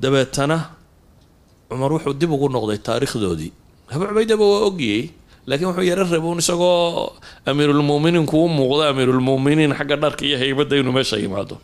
[0.00, 0.56] dabeetana
[1.68, 3.52] cumar wuxuu dib ugu noqday taariikhdoodii.
[3.92, 5.02] Abaa cubaydaba waa ogiyey
[5.46, 7.12] laakiin wuxuu yaro rabuun isagoo
[7.46, 8.88] amiirulmuminiinku u muuqda.
[8.92, 11.56] Amiirulmuminiin xagga dharka iyo haybadda inuu meesha yimaado.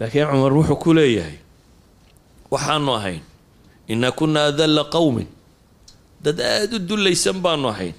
[0.00, 1.36] Laakiin cumar wuxuu ku leeyahay
[2.50, 3.22] waxaanu ahayn
[3.92, 5.28] inaa kunaa adalla qowmin
[6.24, 7.94] dad aada u dullaysan baanu ahayn.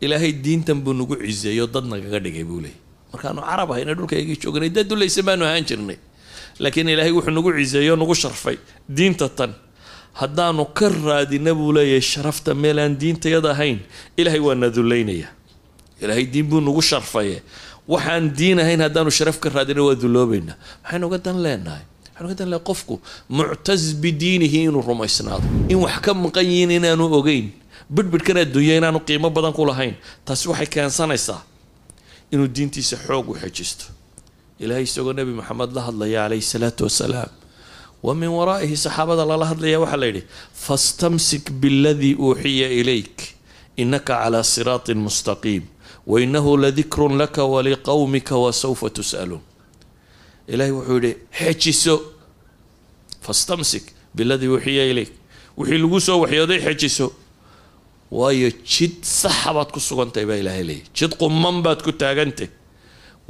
[0.00, 2.78] Ilaahay diintan buu nagu ciseeyo dad nagaga dhigay buu leeyay
[3.12, 5.98] markaanu carab ahayna dhulkaygii joognay dad dullaysan baanu ahaan jirnay.
[6.62, 8.56] Laakiin ilaahay wuxuu nagu ciseeyo nagu sharfay
[8.88, 9.52] diinta tan.
[10.20, 13.78] Haddaanu ka raadina buu leeyahay sharafta meel aan diintayada ahayn
[14.16, 14.68] ilaahay waa na
[16.00, 17.42] ilaahay diin buu nagu sharfaye
[17.88, 21.84] waxaan diin ahayn haddaanu sharaf ka raadina waa dulloobaynaa maxaynu uga dan leenahay
[22.20, 25.42] waxaynu uga dan lenahay qofku muctas bidiinihi inuu rumaysnaado.
[25.68, 27.52] In wax ka maqan yihiin inaanu ogeyn.
[27.90, 29.94] Bidhbidhkan adduunya inaanu qiimo badan ku lahayn.
[30.24, 31.42] Taasi waxay keensanaysaa
[32.32, 33.84] inuu diintiisa xoog u xejisto
[34.60, 37.30] ilaahay isagoo nebi maxamed la hadlaya calayhi salaatu wasalaam.
[38.02, 40.22] Wa min waraa'ihi saxaabada lala hadlaya waxaa la yidhi
[40.54, 43.16] fastamsik biladii uuxiya ilayk
[43.76, 45.62] inaka calaa siraatin mustaqiim
[46.06, 49.40] wainahu ladikrun laka waliqowmika wasawfa tus'aluun
[50.52, 51.94] ilaahay wuxuu yidhi xejiso
[53.26, 53.84] fastamsik
[54.16, 55.12] biladii uuxiya ilayk
[55.58, 57.06] wixii lagu soo waxyooday xejiso
[58.18, 62.48] waayo jid saxa baad ku sugantahay baa ilaahay leeyahy jid quman baad ku taagantay.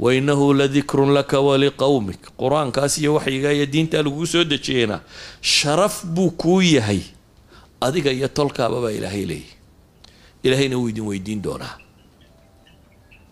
[0.01, 4.97] Wainahu ladikrun laka waliqowmik qur'aankaas iyo waxyiga iyo diintaa lagugu soo dejiyeyna
[5.41, 7.01] sharaf buu kuu yahay.
[7.81, 9.53] Adiga iyo tolkaaba baa ilaahay leeyahy
[10.43, 11.77] ilaahayna wuu idin weydiin doonaa.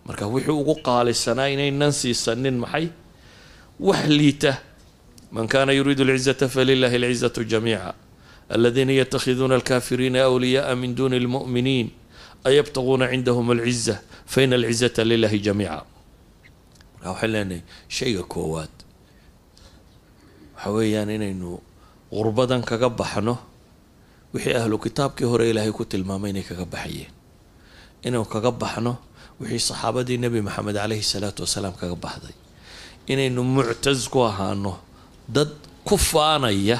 [0.06, 2.86] Marka wixii ugu qaalisanaa inaynan siisanin maxay
[3.88, 4.52] wax liita
[5.32, 7.94] man kana yuriidu alcizata falilahi alcizatu jamiica
[8.54, 11.88] aladiina yatakhiduuna alkafiriina awliyaءa min duni اlmu'miniin
[12.44, 13.94] ayabtaguuna cindahum alciza
[14.32, 15.84] faina alcizata lilahi jamiica
[17.00, 17.62] marka waxaan leenahay
[17.96, 18.74] shayga koowaad
[20.56, 21.50] waxa weeyaan inaynu
[22.12, 23.34] qurbadan kaga baxno
[24.34, 27.12] wixii ahlu kitaabkii hore ilaahay ku tilmaamay inay kaga baxayeen
[28.06, 28.92] inaynu kaga baxno
[29.40, 32.34] wixii saxaabadii nebi maxamed caleyhi salaatu wasalaam kaga baxday
[33.06, 34.78] inaynu muctas ku ahaano.
[35.28, 35.50] Dad
[35.84, 36.78] ku faanaya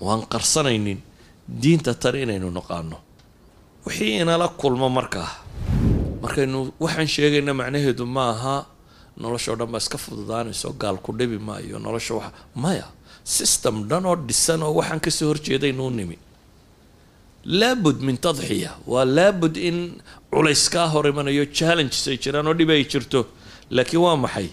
[0.00, 1.00] oo aan qarsanaynin.
[1.48, 2.96] Diinta tare inaynu naqaano
[3.86, 5.30] wixii inala kulmo markaa.
[6.22, 8.66] Markaynu waxaan sheegayna macnaheedu ma aha
[9.16, 12.86] noloshao dhan baa iska fududaanayso gaal ku dhibi maayo nolosha wax maya
[13.24, 16.18] system dhan oo dhisan oo waxaan ka soo horjeedaynuu nimi.
[17.46, 18.74] Laabud min tadxiya.
[18.86, 20.02] Waa laabud in
[20.34, 23.26] culays kaa hor imanayo challenges ay jiraan oo dhib ay jirto.
[23.70, 24.48] Laakiin waa maxay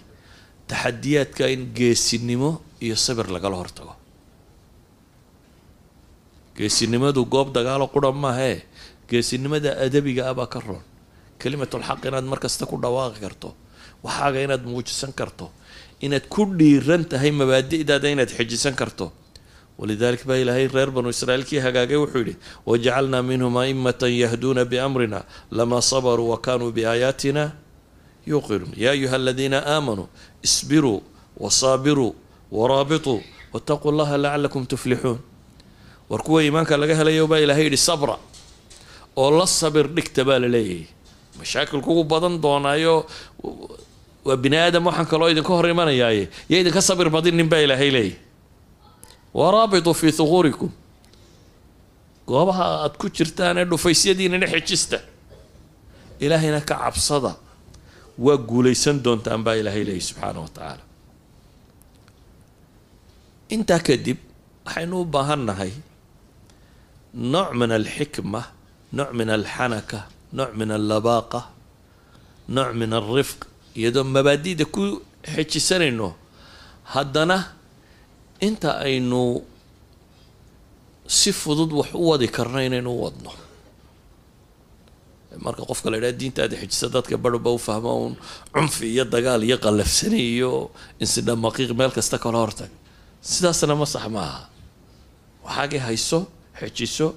[0.68, 3.96] taxadiyaadka in geesinimo iyo sabir lagala hortago.
[6.58, 8.64] Geesinimadu goob dagaalo qura maahee
[9.10, 10.84] geesinimada adabiga ah ka roon.
[11.40, 13.56] Kalimatulxaq inaad markasta ku dhawaaqi karto.
[14.04, 15.52] Waxaaga inaad muujisan karto.
[16.02, 19.12] Inaad ku dhiiran tahay mabaadi'daada inaad xejisan karto.
[19.78, 22.36] Walidalik baa ilaahay reer banu israiil kii hagaagay wuxuu yidhi
[22.70, 27.52] wajacalnaa minhum aimatan yahduuna biamrina lamaa sabaruu wa kanuu biaayaatina
[28.32, 30.08] yuuqinuun yaa ayuha aladiina aamanuu
[30.48, 31.04] isbiruu
[31.44, 32.12] wasaabiruu
[32.52, 33.20] waraabituu
[33.54, 35.20] wataquu llaha lacalakum tuflixuun
[36.10, 38.16] war kuwa iimaanka laga helayo baa ilaahay yidhi sabra
[39.16, 40.86] oo la sabir dhigta baa la leeyahay
[41.40, 42.96] mashaakil kugu badan doonaayo
[44.26, 48.16] waa bini aadam waxaan kaloo idinka hor imanayaaye yo idinka sabir badinin baa ilaahay leeyahy
[49.34, 50.70] waraabituu fii thuquurikum
[52.28, 54.48] goobaha aada ku jirtaan ee dhufaysyadiinana
[56.20, 57.32] ilaahayna ka cabsada
[58.18, 60.84] waa guulaysan doontaan baa ilaahay leeyahy subxaana wa tacaala.
[63.56, 64.18] Intaa kadib
[64.66, 65.72] waxaynu u baahan nahay
[67.34, 68.42] nooc min alxikma
[68.98, 70.00] nooc min alxanaka
[70.38, 71.42] nooc min allabaaqa
[72.56, 73.40] nooc min alrifq
[73.80, 74.84] iyadoo mabaadida ku
[75.34, 76.08] xejisanayno
[76.94, 77.38] haddana
[78.48, 79.22] inta aynu
[81.08, 83.32] si fudud wax u wadi karno inaynu u wadno
[85.46, 88.16] marka qofka la idhaha diintaada xejisa dadka barhba u fahmo uun
[88.54, 92.70] cunfi iyo dagaal iyo qallafsani iyo insidhamaqiiq meel kasta kala hortag.
[93.22, 94.50] Sidaasna ma sax maaha.
[95.46, 96.20] Waxaagay hayso
[96.60, 97.08] xejiso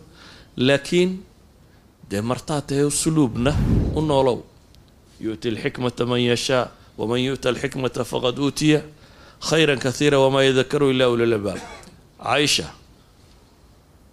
[0.57, 1.11] laakiin
[2.11, 3.53] dee martaa tahay usluubna
[3.95, 4.39] u noolow.
[5.21, 8.81] Yu'ti alxikmata man yashaa waman yu'ta alxikmata faqad uutiya
[9.49, 11.61] khayran kathiira wamaa yadakaru ilaa ulilbaab
[12.23, 12.67] caaisha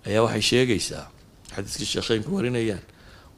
[0.08, 1.06] ayaa waxay sheegaysaa
[1.56, 2.84] xadiiskii sheekheynku warinayaan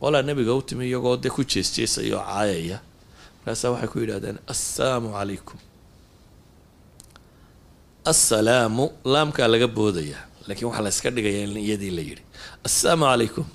[0.02, 2.78] qolaa nabiga u timi iyagoo dee ku jeesjeesaya oo caayaya.
[3.40, 5.60] Markaasaa waxay ku yidhahdeen assalaamu calaykum.
[8.12, 12.24] Assalaamu laamkaa laga boodayaa laakiin waxaa la yska dhigayaa in iyadii la yidhi
[12.68, 13.46] assalaamu calaykum.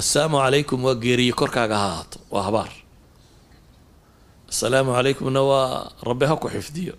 [0.00, 2.72] Assalaamu calaykum waa geeriye korkaaga ha ahaato waa habaar.
[4.50, 6.94] Assalaamu calaykumna waa rabbi ha ku xifdiyo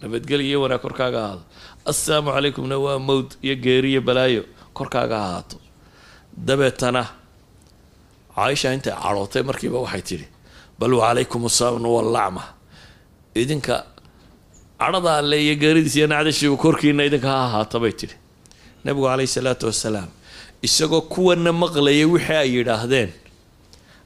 [0.00, 1.42] nabadgelyo iyo wanaag korkaaga ahaado
[1.90, 4.42] assalaamu calaykumna waa mowd iyo geeriyo balaayo
[4.74, 5.56] korkaaga ha ahaato.
[6.46, 7.02] Dabeetana
[8.36, 10.26] caaisha intay cadhootay markiiba waxay tidhi
[10.78, 12.42] bal wacalaykum asalaamna wallacma
[13.34, 13.76] idinka
[14.80, 18.16] cadhada alle iyo geeridiis iyo nacdashiibu korkiina idinka ha ahaata bay tidhi.
[18.84, 20.08] Nabigu caleyhi salaatu wasalaam
[20.66, 23.10] isagoo kuwana maqlaya wixii ay yidhaahdeen.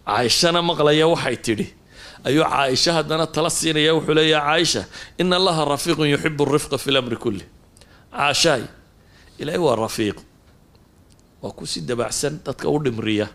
[0.06, 1.66] Caaishana maqlaya waxay tidhi
[2.24, 4.82] ayuu caaisha haddana tala siinaya wuxuu leeyaha caaisha
[5.18, 7.44] ina allaha rafiiqun yuxibu rifqa fi lamri kulli.
[8.12, 8.62] Caashaay
[9.40, 10.18] ilaahay waa rafiiq
[11.42, 13.26] waa ku si dabacsan dadka u dhimriya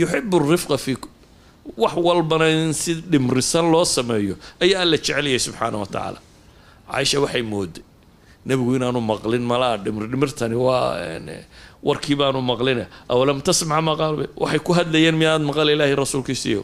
[0.00, 0.92] yuxibu rifqa fi
[1.82, 6.20] wax walbana in si dhimrisan loo sameeyo ayaa alla jeceliyay subxaana wa tacaala.
[6.90, 7.82] Caaisha waxay mooday
[8.46, 10.96] nebigu inaanu maqlin malaa dhimir dhimirtani waa
[11.88, 16.62] warkii baanu maqlina awalam tasmac maa qaal waxay ku hadlayeen miyaad maqal ilaahi rasuulkiisiiyo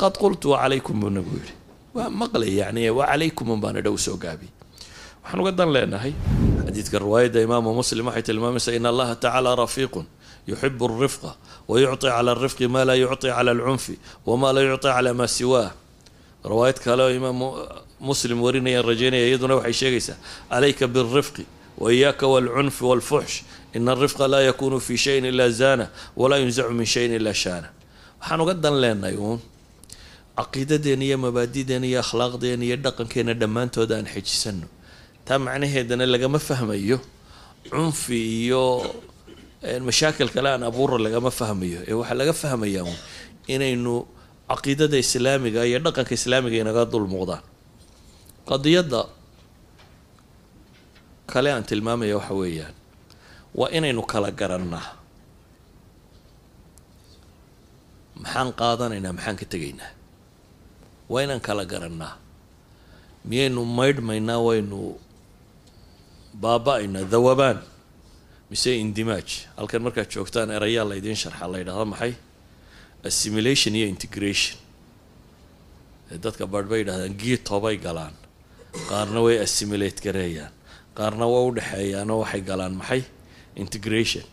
[0.00, 1.52] qad qultu wacalaykum buu nabigu yidhi.
[1.96, 4.48] Waa maqlay yani wacalaykum baana dhow soo gaabi
[5.27, 6.13] waxaan uga dan leenahay
[6.65, 10.05] xadiidka riwaayadda imaamu muslim waxay tilmaamaysaa in allaha tacaala rafiiqun
[10.47, 11.31] yuxibu alrifqa
[11.67, 13.95] wayucطi cala alrifqi ma laa yucطi cala alcunfi
[14.25, 15.71] wama laa yucطi cala maa siwaah
[16.51, 17.39] riwaayad kale oo imaam
[18.09, 20.17] muslim warinayaan rajaynaya iyaduna waxay sheegaysaa
[20.51, 21.43] calayka biاlrifqi
[21.83, 23.35] waiyaaka walcunfi walfuxsh
[23.73, 25.87] ina alrifqa laa yakunu fi shayin ila zana
[26.19, 27.69] walaa yunzacu min shayin ila shaana
[28.19, 29.39] waxaan uga dan leenahay uun
[30.37, 34.67] caqiidadeena iyo mabaadideena iyo akhlaaqdeena iyo dhaqankeena dhammaantooda aan xejisano
[35.28, 36.98] taa macnaheedana lagama fahmayo.
[37.70, 38.18] Cunfi
[38.48, 38.62] iyo
[39.86, 41.80] mashaakil kale aan abuura lagama fahmayo.
[41.88, 42.96] Ee waxaa laga fahmayaa un
[43.54, 43.94] inaynu
[44.50, 47.42] caqiidada islaamiga iyo dhaqanka islaamiga inaga dul muuqdaan.
[48.48, 49.00] Qadiyadda
[51.32, 52.74] kale aan tilmaamaya waxa weeyaan
[53.58, 54.86] waa inaynu kala garannaa.
[58.22, 59.90] Maxaan qaadanaynaa maxaan ka tegaynaa?
[61.12, 62.12] Waa inaan kala garannaa.
[63.28, 64.78] Miyaynu maydhmaynaa waynu
[66.42, 67.58] baaba-aynaa dawabaan.
[68.50, 69.28] Mise indimaaj
[69.58, 72.12] halkan markaad joogtaan erayaa laydiin sharxa la yidhahda maxay?
[73.08, 74.56] Assimilation iyo integration.
[76.24, 78.14] Dadka baadh bay yidhahdaan giitobay galaan.
[78.88, 80.52] Qaarna way assimilate gareeyaan.
[80.96, 83.02] Qaarna waa u dhexeeyaanoo waxay galaan maxay?
[83.56, 84.24] Integration.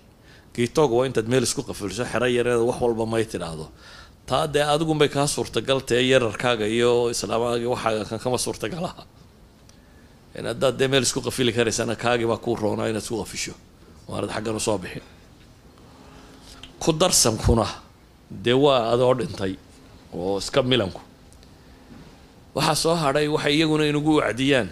[0.56, 3.68] Giitooga waa intaad meel isku qafilso xero yareeda wax walba may tidhaahdo.
[4.30, 9.03] Taa dee adigunbay kaa suurtagal tae yararkaaga iyo islaamaaga waxaaga kan kama suurtagalaha
[10.43, 13.53] haddaad dee meel isku qafili karaysana kaagibaa kuu roonaa inaad isku qafisho
[14.07, 15.03] waanad xaggan u soo bixin
[16.79, 17.67] ku darsankuna
[18.29, 19.53] dee waa adoo dhintay
[20.13, 21.01] oo iska milanku
[22.55, 24.69] waxaa soo hadhay waxay iyaguna inagu wacdiyaan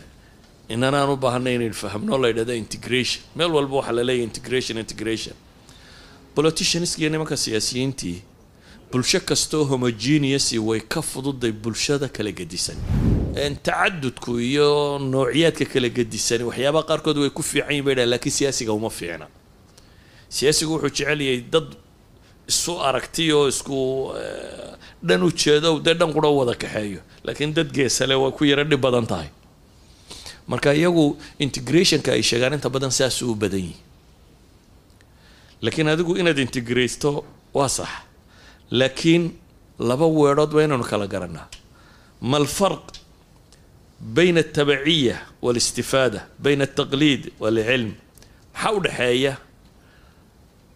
[0.70, 3.24] inanaan u baahanay inaynu fahamno la yidhahda integration.
[3.36, 5.36] meel walba waxaa la integration integration.
[6.36, 8.22] Politicianskiiyo nimanka siyaasiyiintii
[8.92, 12.78] bulsho kastoo homogeneous way ka fududay bulshada kala gedisan
[13.38, 18.74] tacadudku iyo noociyaadka kala gedisani waxyaabaha qaarkood way ku fiican yihiin bay dhahan lakiin siyaasiga
[18.74, 19.28] uma fiicna.
[20.30, 21.68] Siyaasigu wuxuu jecel yahay dad
[22.48, 24.14] isu aragti oo isku
[25.04, 29.06] dhan ujeedo dee dhan qura wada kaxeeyo laakiin dad geesale way ku yaro dhib badan
[29.08, 29.30] tahay.
[30.48, 33.76] Marka iyagu integrationka ay sheegaan inta badan saasuu u badan yihi
[35.62, 37.90] laakiin adigu inaad integraysto waa sax
[38.72, 39.32] laakiin
[39.80, 41.48] laba weedhood waa inaynu kala garanaa.
[42.22, 42.84] Ma alfarq
[44.04, 47.92] bayna altabaciya waalistifaada bayna altaqliid waalcilm
[48.54, 49.38] maxaa u dhexeeya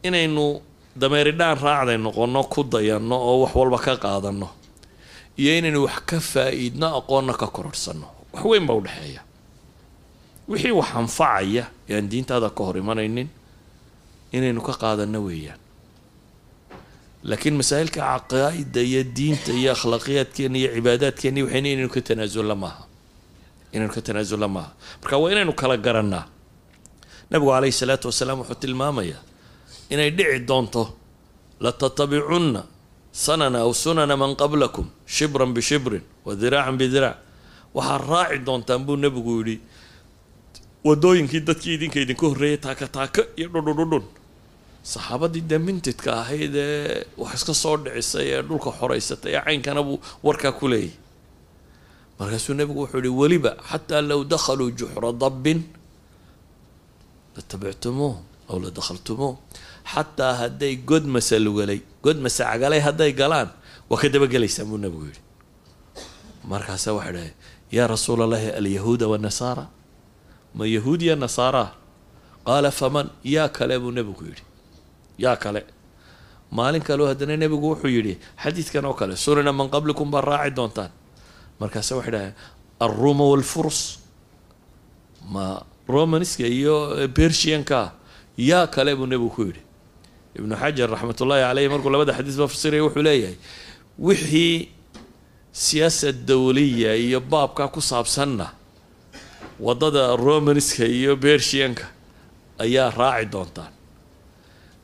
[0.03, 0.61] inaynu
[0.95, 4.49] dameeridhaan raacday noqono ku dayanno oo wax walba ka qaadanno
[5.37, 9.21] iyo inaynu wax ka faa-iidno aqoonna ka kororhsanno wax weyn baa udhexeeya
[10.47, 13.27] wixii wax anfacaya ee aan diintaada ka hor imanaynin
[14.31, 15.59] inaynu ka qaadanno weeyaan.
[17.23, 22.86] Laakiin masaa'ilka caqaa'ida iyo diinta iyo akhlaaqiyaadkeena iyo cibaadaadkeena waxayna inaynu ka tanaasulla maaha
[23.73, 26.25] inaynu ka tanaasulla maaha marka waa inaynu kala garannaa
[27.31, 29.21] nabigu calayhi salaatu wasalaam wuxuu tilmaamayaa
[29.93, 30.83] inay dhici doonto
[31.65, 32.61] latattabicunna
[33.25, 37.17] sanana aw sunana man qablakum shibran bishibrin wa diraacan bidiraac
[37.77, 39.55] waxaad raaci doontaan buu nebigu yidhi
[40.87, 44.05] wadooyinkii dadkii idinka idinka horreeyay taaka taaka iyo dhudhudhudhun
[44.91, 49.97] saxaabadii dee mintidka ahayd ee wax iska soo dhicisay ee dhulka xoraysatay ee caynkana buu
[50.27, 50.91] warkaa ku leeyahy
[52.19, 55.59] markaasuu nebigu wuxuu yihi weliba xataa low dakhaluu juxra dabbin
[57.35, 58.15] latabictumuuh
[58.49, 59.35] aw la dakhaltumuuh
[59.93, 63.49] xataa hadday god masalugalay god masacagalay hadday galaan
[63.89, 65.21] waa ka dabagelaysaan buu nebigu yidhi.
[66.51, 67.31] Markaasa waxay dhahay
[67.75, 69.65] yaa rasuula allahi alyahuuda wanasaara
[70.57, 71.65] ma yahuud ya nasaara?
[72.47, 73.07] Qaala faman?
[73.23, 74.43] Yaa kale buu nebigu yidhi.
[75.19, 75.61] Yaa kale.
[76.51, 78.13] Maalin kaleo haddana nebigu wuxuu yidhi
[78.43, 80.91] xadiidkan oo kale sunana man qablikum baa raaci doontaan
[81.59, 82.31] markaase waxay dhahay
[82.79, 83.99] alruma walfurs.
[85.33, 87.91] Ma romanska iyo bershianka
[88.37, 89.61] yaa kale buu nebigu ku yidhi.
[90.37, 93.35] Ibnu xajar raxmatullaahi caleyh markuu labada xadiis ba fasiraya wuxuu leeyahay
[93.99, 94.69] wixii
[95.51, 98.53] siyaasad dawliya iyo baabkaa ku saabsanna
[99.59, 101.85] waddada romanska iyo bershianka
[102.61, 103.73] ayaa raaci doontaan.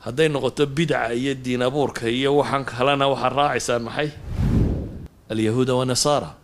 [0.04, 4.10] Hadday noqoto bidca iyo diin abuurka iyo waxaan kalena waxaad raacaysaan maxay?
[5.30, 6.34] Alyahuuda wanasaara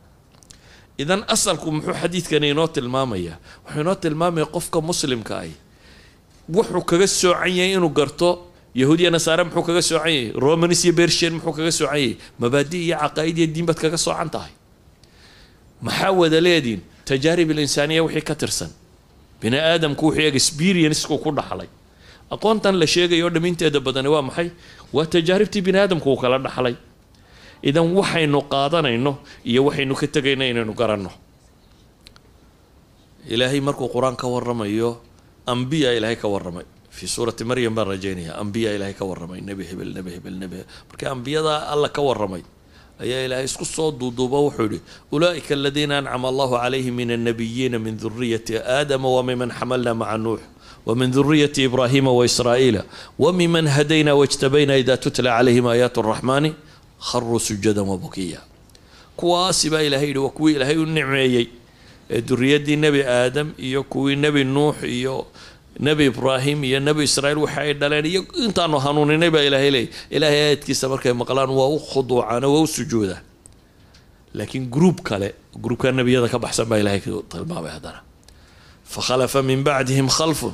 [1.02, 5.48] idan asalku muxuu xadiidkani inoo tilmaamayaa wuxuu inoo tilmaamaya qofka muslimka ah
[6.56, 8.28] wuxuu kaga soocan yahay inuu garto
[8.80, 12.78] yahuud iyo nasaare muxuu kaga soocan yahay romanis iyo bershian muxuu kaga soocan yahay mabaadi
[12.86, 14.52] iyo caqaa'id iyo diin baad kaga soocan tahay.
[15.86, 16.80] Maxaa wada leediin?
[17.08, 18.70] Tajaarib alinsaaniya wixii ka tirsan.
[19.40, 21.68] Bini aadamku wuxuu experienceku ku dhaxlay.
[22.34, 24.48] Aqoontan la sheegayo o dhaminteeda badani waa maxay?
[24.92, 26.74] Waa tajaaribtii bini aadamku uu kala dhaxlay
[27.62, 29.12] idan waxaynu qaadanayno
[29.44, 31.10] iyo waxaynu ka tegayna inaynu garanno.
[33.28, 35.00] Ilaahay markuu qur'aan ka waramayo
[35.46, 36.64] ambiya ilaahay ka warramay.
[36.90, 39.40] Fii suurati maryam baan rajaynayaa ambiya ilaahay ka warramay.
[39.40, 40.68] Nebi hebel nebi hebel nebi hebel.
[40.88, 42.42] Marka ambiyadaa alla ka warramay
[43.00, 44.80] ayaa ilaahay isku soo duuduuba wuxuu yihi
[45.12, 50.40] ulaaika aladiina ancama allahu calayhim min annabiyiina min duriyati aadama wamiman xamalna maca nuux
[50.86, 52.82] ومن ذرية إبراهيم وإسرائيل
[53.18, 56.52] وممن hadayna واجتبينا ida tutla عليهم آيات الرحمن
[57.08, 58.40] kharuu sujadan wabukiya
[59.16, 61.46] kuwaasi baa ilahay yidhi waa kuwii ilaahay u nicmeeyey
[62.10, 65.26] ee duriyaddii nebi aadam iyo kuwii nebi nuux iyo
[65.80, 69.88] nebi ibraahim iyo nebi israiil waxa ay dhaleen iyo intaanu hanuuninay baa ilaahay leeyay.
[70.10, 73.20] Ilaahay aayadkiisa markay maqlaan waa u khuduucaano waa u sujuudaa
[74.34, 78.00] laakiin gruub kale gruubka nebiyada ka baxsan baa ilahay tilmaamay haddana.
[78.84, 80.52] Fakhalafa min bacdihim khalfun.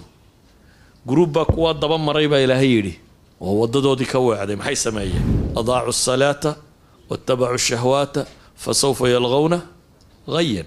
[1.06, 2.94] Gruub baa kuwa daba maray baa ilaahay yidhi.
[3.40, 5.24] Oo wadadoodii ka weecday maxay sameeyeen?
[5.58, 6.50] Adaacu salaata
[7.10, 8.22] watabacuu shahwaata
[8.62, 9.58] fa sawfa yalqowna
[10.36, 10.66] hayan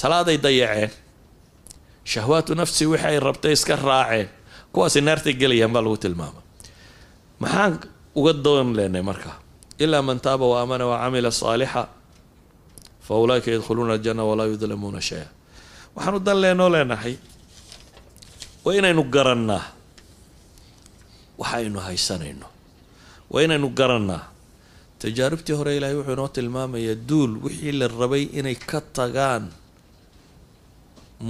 [0.00, 0.90] salaaday dayaceen
[2.12, 4.28] shahwaatu nafsi wixi ay rabtay iska raaceen
[4.72, 6.40] kuwaasi naartay gelayaan baa lagu tilmaama
[7.42, 7.74] maxaan
[8.18, 9.32] uga doon leenay marka
[9.84, 11.82] ilaa man taaba wa aamana wa camila saalixa
[13.06, 15.28] fa ulaa'ika yadkhuluuna aljana walaa yudlamuuna shay-a
[15.96, 17.14] waxaanu dan leenoo leenahay
[18.64, 19.64] waa inaynu garannaa
[21.40, 22.46] waxa aynu haysanayno
[23.32, 24.22] waa inaynu garannaa
[25.02, 29.44] tajaaribtii hore ilaahay wuxuu inoo tilmaamayaa duul wixii la rabay inay ka tagaan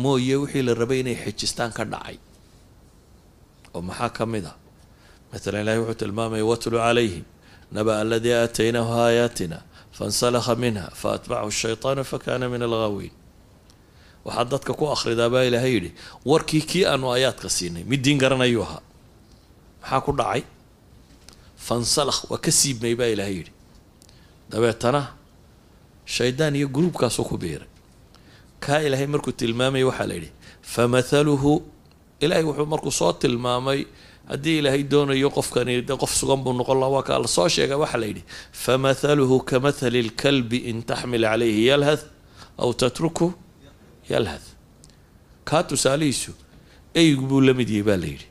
[0.03, 2.17] mooye wixii la rabay inay xejistaan ka dhacay.
[3.75, 4.53] Oo maxaa ka mid a
[5.33, 7.25] matalan ilahay wuxuu tilmaamaya watlu calayhim
[7.75, 9.59] naba aladii aataynaahu aayaatina
[9.99, 13.15] fansalakha minha faatbacahu shaytaanu fakana min alghaawiin
[14.25, 15.91] waxaad dadka ku akhridaa baa ilaahay yidhi
[16.31, 18.83] warkii kii aanu aayaadka siinay mid diin garanayuu ahaa.
[19.83, 20.43] Maxaa ku dhacay
[21.67, 23.53] fansalakh waa ka siibmay baa ilaahay yidhi.
[24.51, 25.03] Dabeetana
[26.07, 27.69] shaydaan iyo gruubkaasuu ku biiray.
[28.61, 30.31] Kaa ilaahay markuu tilmaamay waxaa la yidhi
[30.63, 31.53] famathaluhu
[32.21, 33.81] ilaahay wuxuu markuu soo tilmaamay
[34.31, 37.77] haddii ilaahay doonayo qofkani de qof sugan buu noqon laha waa kaa la soo sheega
[37.83, 38.23] waxaa la yidhi
[38.65, 42.05] famathaluhu kamathali lkalbi in taxmil calayhi yalhath
[42.63, 43.33] aw tatruku
[44.11, 44.47] yalhath.
[45.49, 46.33] Kaa tusaalihiisu
[46.95, 48.27] eygu buu la mid yahay baa la yidhi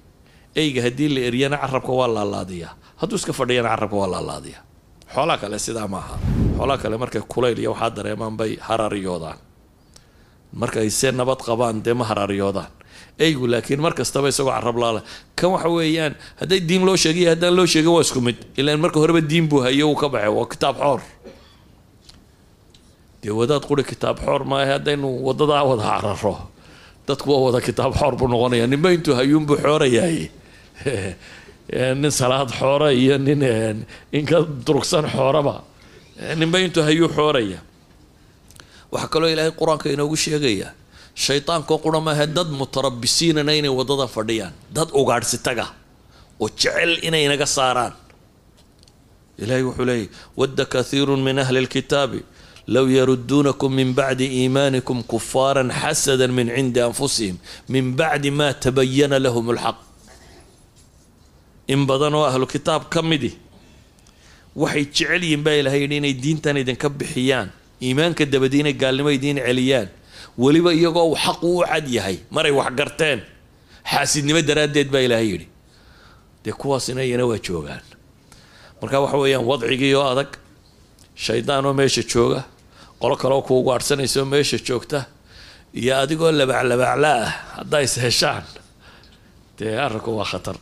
[0.62, 4.64] eyga haddii la eryana carabka waa laalaadiyaa hadduu iska fadhiyana carabka waa laalaadiyaa
[5.14, 6.16] xoolaa kale sidaa maaha.
[6.58, 9.38] Xoolaa kale markay kulayl iyo waxaa dareemaan bay haraariyoodaan.
[10.62, 12.68] Markay se nabad qabaan dee ma haraariyoodaan.
[13.24, 15.02] Eygu laakiin mar kastaba isagoo carab laala
[15.38, 18.36] kan waxa weeyaan hadday diin loo sheegiyo haddaan loo sheegin waa isku mid.
[18.60, 20.30] Ilaan marka horeba diin buu hayo uu ka baxay.
[20.38, 21.00] Waa kitaab xoor.
[23.24, 26.36] Dee wadaad quri kitaab xoor maahe haddaynu wadadaa wada cararo
[27.08, 30.30] dadku waa wada kitaab xoor buu noqonaya ninba intuu hayuunbuu xoorayahay
[32.02, 35.64] nin salaad xoora iyo nin inka durugsan xooraba.
[36.36, 37.60] Ninba intuu hayuu xooraya.
[38.92, 40.72] Waxaa kaloo ilaahay qur'aanka inoogu sheegaya
[41.16, 44.54] shaydaanko qura maaha dad mutarabisiinana inay wadadan fadhiyaan.
[44.72, 45.68] Dad ugaadhsi taga
[46.40, 47.94] oo jecel inay naga saaraan.
[49.38, 52.22] Ilahay wuxuu leeyahy wadda kathiiru min ahli lkitaabi
[52.68, 57.38] low yaruduunakum min bacdi iimaanikum kufaaran xasada min cindi anfusihim
[57.70, 59.87] min bacdi ma tabayana lahum lxaq
[61.68, 63.32] in badan oo ahlu kitaab ka midi.
[64.56, 67.50] Waxay jecel yihiin baa ilahay yidhi inay diintan idinka bixiyaan
[67.82, 69.88] iimaanka dabadi inay gaalnimo idiin celiyaan.
[70.38, 73.20] Weliba iyagoo uu xaqu u cad yahay maray wax garteen.
[73.92, 75.48] Xaasidnimo daraaddeed baa ilaahay yidhi.
[76.44, 77.84] Dee kuwaasina iyana waa joogaan.
[78.82, 80.32] Marka waxa weeyaan wadcigii oo adag
[81.16, 82.42] shaydaan oo meesha jooga
[83.02, 85.06] qolo kaleoo kuugu adhsanaysa oo meesha joogta
[85.74, 88.44] iyo adigoo labaclabacla ah haddaa is heshaan
[89.58, 90.56] dee arrinku waa khatar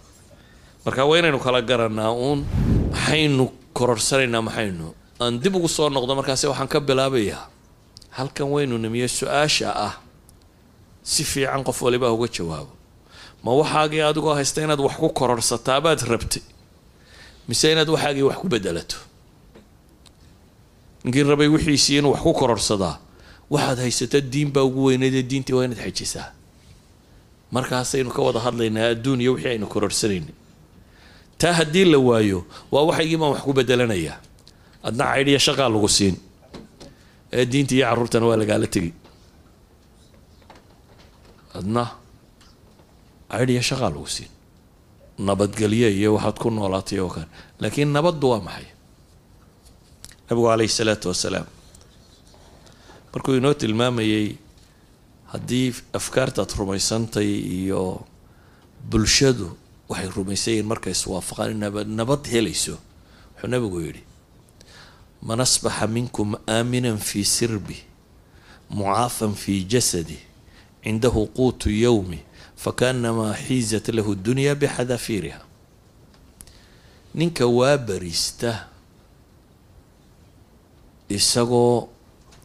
[0.86, 2.40] marka waa inaynu kala garanaa uun
[2.92, 3.46] maxaynu
[3.78, 4.88] kororsanaynaa maxaynu?
[5.22, 7.44] Aan dib ugu soo noqdo markaasi waxaan ka bilaabayaa
[8.18, 9.94] halkan waynu nimiye su'aasha ah
[11.04, 12.72] si fiican qof waliba uga jawaabo.
[13.44, 16.42] Ma waxaagii adigoo haysta inaad wax ku kororsataa baad rabtay?
[17.48, 18.98] Mise inaad waxaagii wax ku bedelato
[21.04, 22.98] ninkii rabay wixiisii inuu wax ku kororsadaa
[23.50, 26.32] waxaad haysata diin baa ugu weyneydee diintii waa inaad xejisaa
[27.52, 30.32] markaasaynu ka wada hadlaynaa adduun iyo wixii aynu kororsanayna
[31.42, 32.40] taa haddii la waayo
[32.72, 34.18] waa waxaygii wax ku bedelanayaa
[34.88, 36.16] adna caydhiya shaqaa lagu siin.
[37.36, 38.92] Ee diinta iyo carruurtana waa lagaala tegi.
[41.58, 41.84] Adna
[43.32, 44.30] caydhiya shaqaa lagu siin.
[45.28, 47.28] Nabadgelyo iyo waxaad ku noolaatay oo kale.
[47.60, 48.68] Laakiin nabaddu waa maxay?
[50.30, 51.48] Nabigu caleyhi salaatu wasalaam
[53.14, 54.28] markuu inoo tilmaamayey
[55.32, 57.82] haddii afkaartaad rumaysantay iyo
[58.90, 59.48] bulshadu
[59.90, 61.60] waxay rumaysan yihiin markay iswaafaqaan in
[61.98, 62.76] nabad helayso.
[63.36, 64.04] Wuxuu nabigu yidhi
[65.22, 67.78] man asbaxa minkum aaminan fii sirbi
[68.70, 70.20] mucaafan fii jasadi
[70.84, 72.20] cindahu quutu yowmi
[72.56, 75.42] fakaanamaa xiizat lahu dunya bixadafiiriha.
[77.16, 78.68] Ninka waa bariista
[81.10, 81.88] isagoo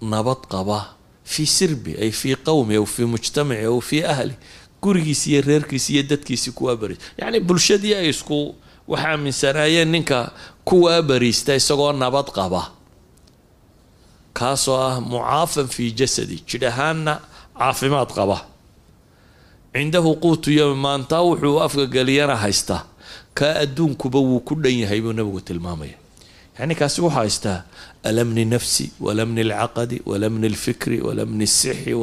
[0.01, 4.35] nabad qaba fii sirbi ay fii qowmi aw fii mujtamaci aw fii ahli
[4.83, 8.55] gurigiisi iyo reerkiisi iyo dadkiisi kuwaa bariista yacni bulshadii ay isku
[8.89, 10.33] wax aaminsanaayeen ninka
[10.65, 12.71] kuwaa bariista isagoo nabad qaba.
[14.33, 17.21] Kaasoo ah mucaafan fii jasadi jidh ahaanna
[17.59, 18.39] caafimaad qaba.
[19.75, 22.83] Cindahu quutu yowmi maantaa wuxuu afka geliyana haystaa
[23.35, 25.95] kaa adduunkuba wuu ku dhan yahay buu nabigu tilmaamaya.
[26.59, 27.63] Yani kaasi wuxuu haystaa
[28.03, 31.95] alamni nafsi walamni alcaqadi walamni alfikri walamni sixi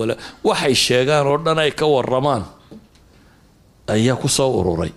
[0.44, 2.44] waxay sheegaan oo dhan ay ka waramaan
[3.88, 4.92] ayaa ku soo ururay.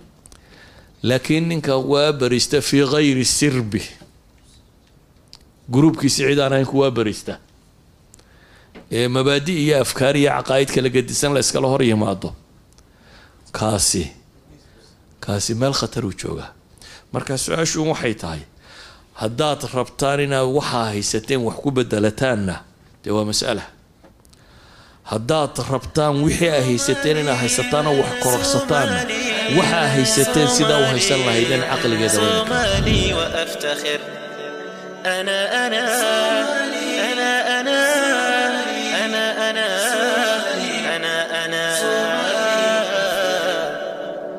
[1.03, 3.81] Laakiin ninka waa barista fii gayri sirbi.
[5.71, 7.39] Gruubkiisi cid aan ahayn ku waa barista.
[8.91, 12.35] Ee mabaadi iyo afkaar iyo caqaa'id kala gedisan la hor yimaado.
[13.51, 14.11] Kaasi
[15.19, 16.53] kaasi meel khataruu joogaa
[17.13, 18.41] marka su'aashuun waxay tahay
[19.13, 22.55] haddaad rabtaan inaad waxaa haysateen wax ku bedelataanna
[23.03, 23.61] dee waa mas'ala
[25.11, 28.99] haddaad rabtaan wixii aa haysateen inaad haysataanoo wax kororsataanna
[29.57, 32.19] waxaa haysateen sidaa u haysan lahaydeen caqligeeda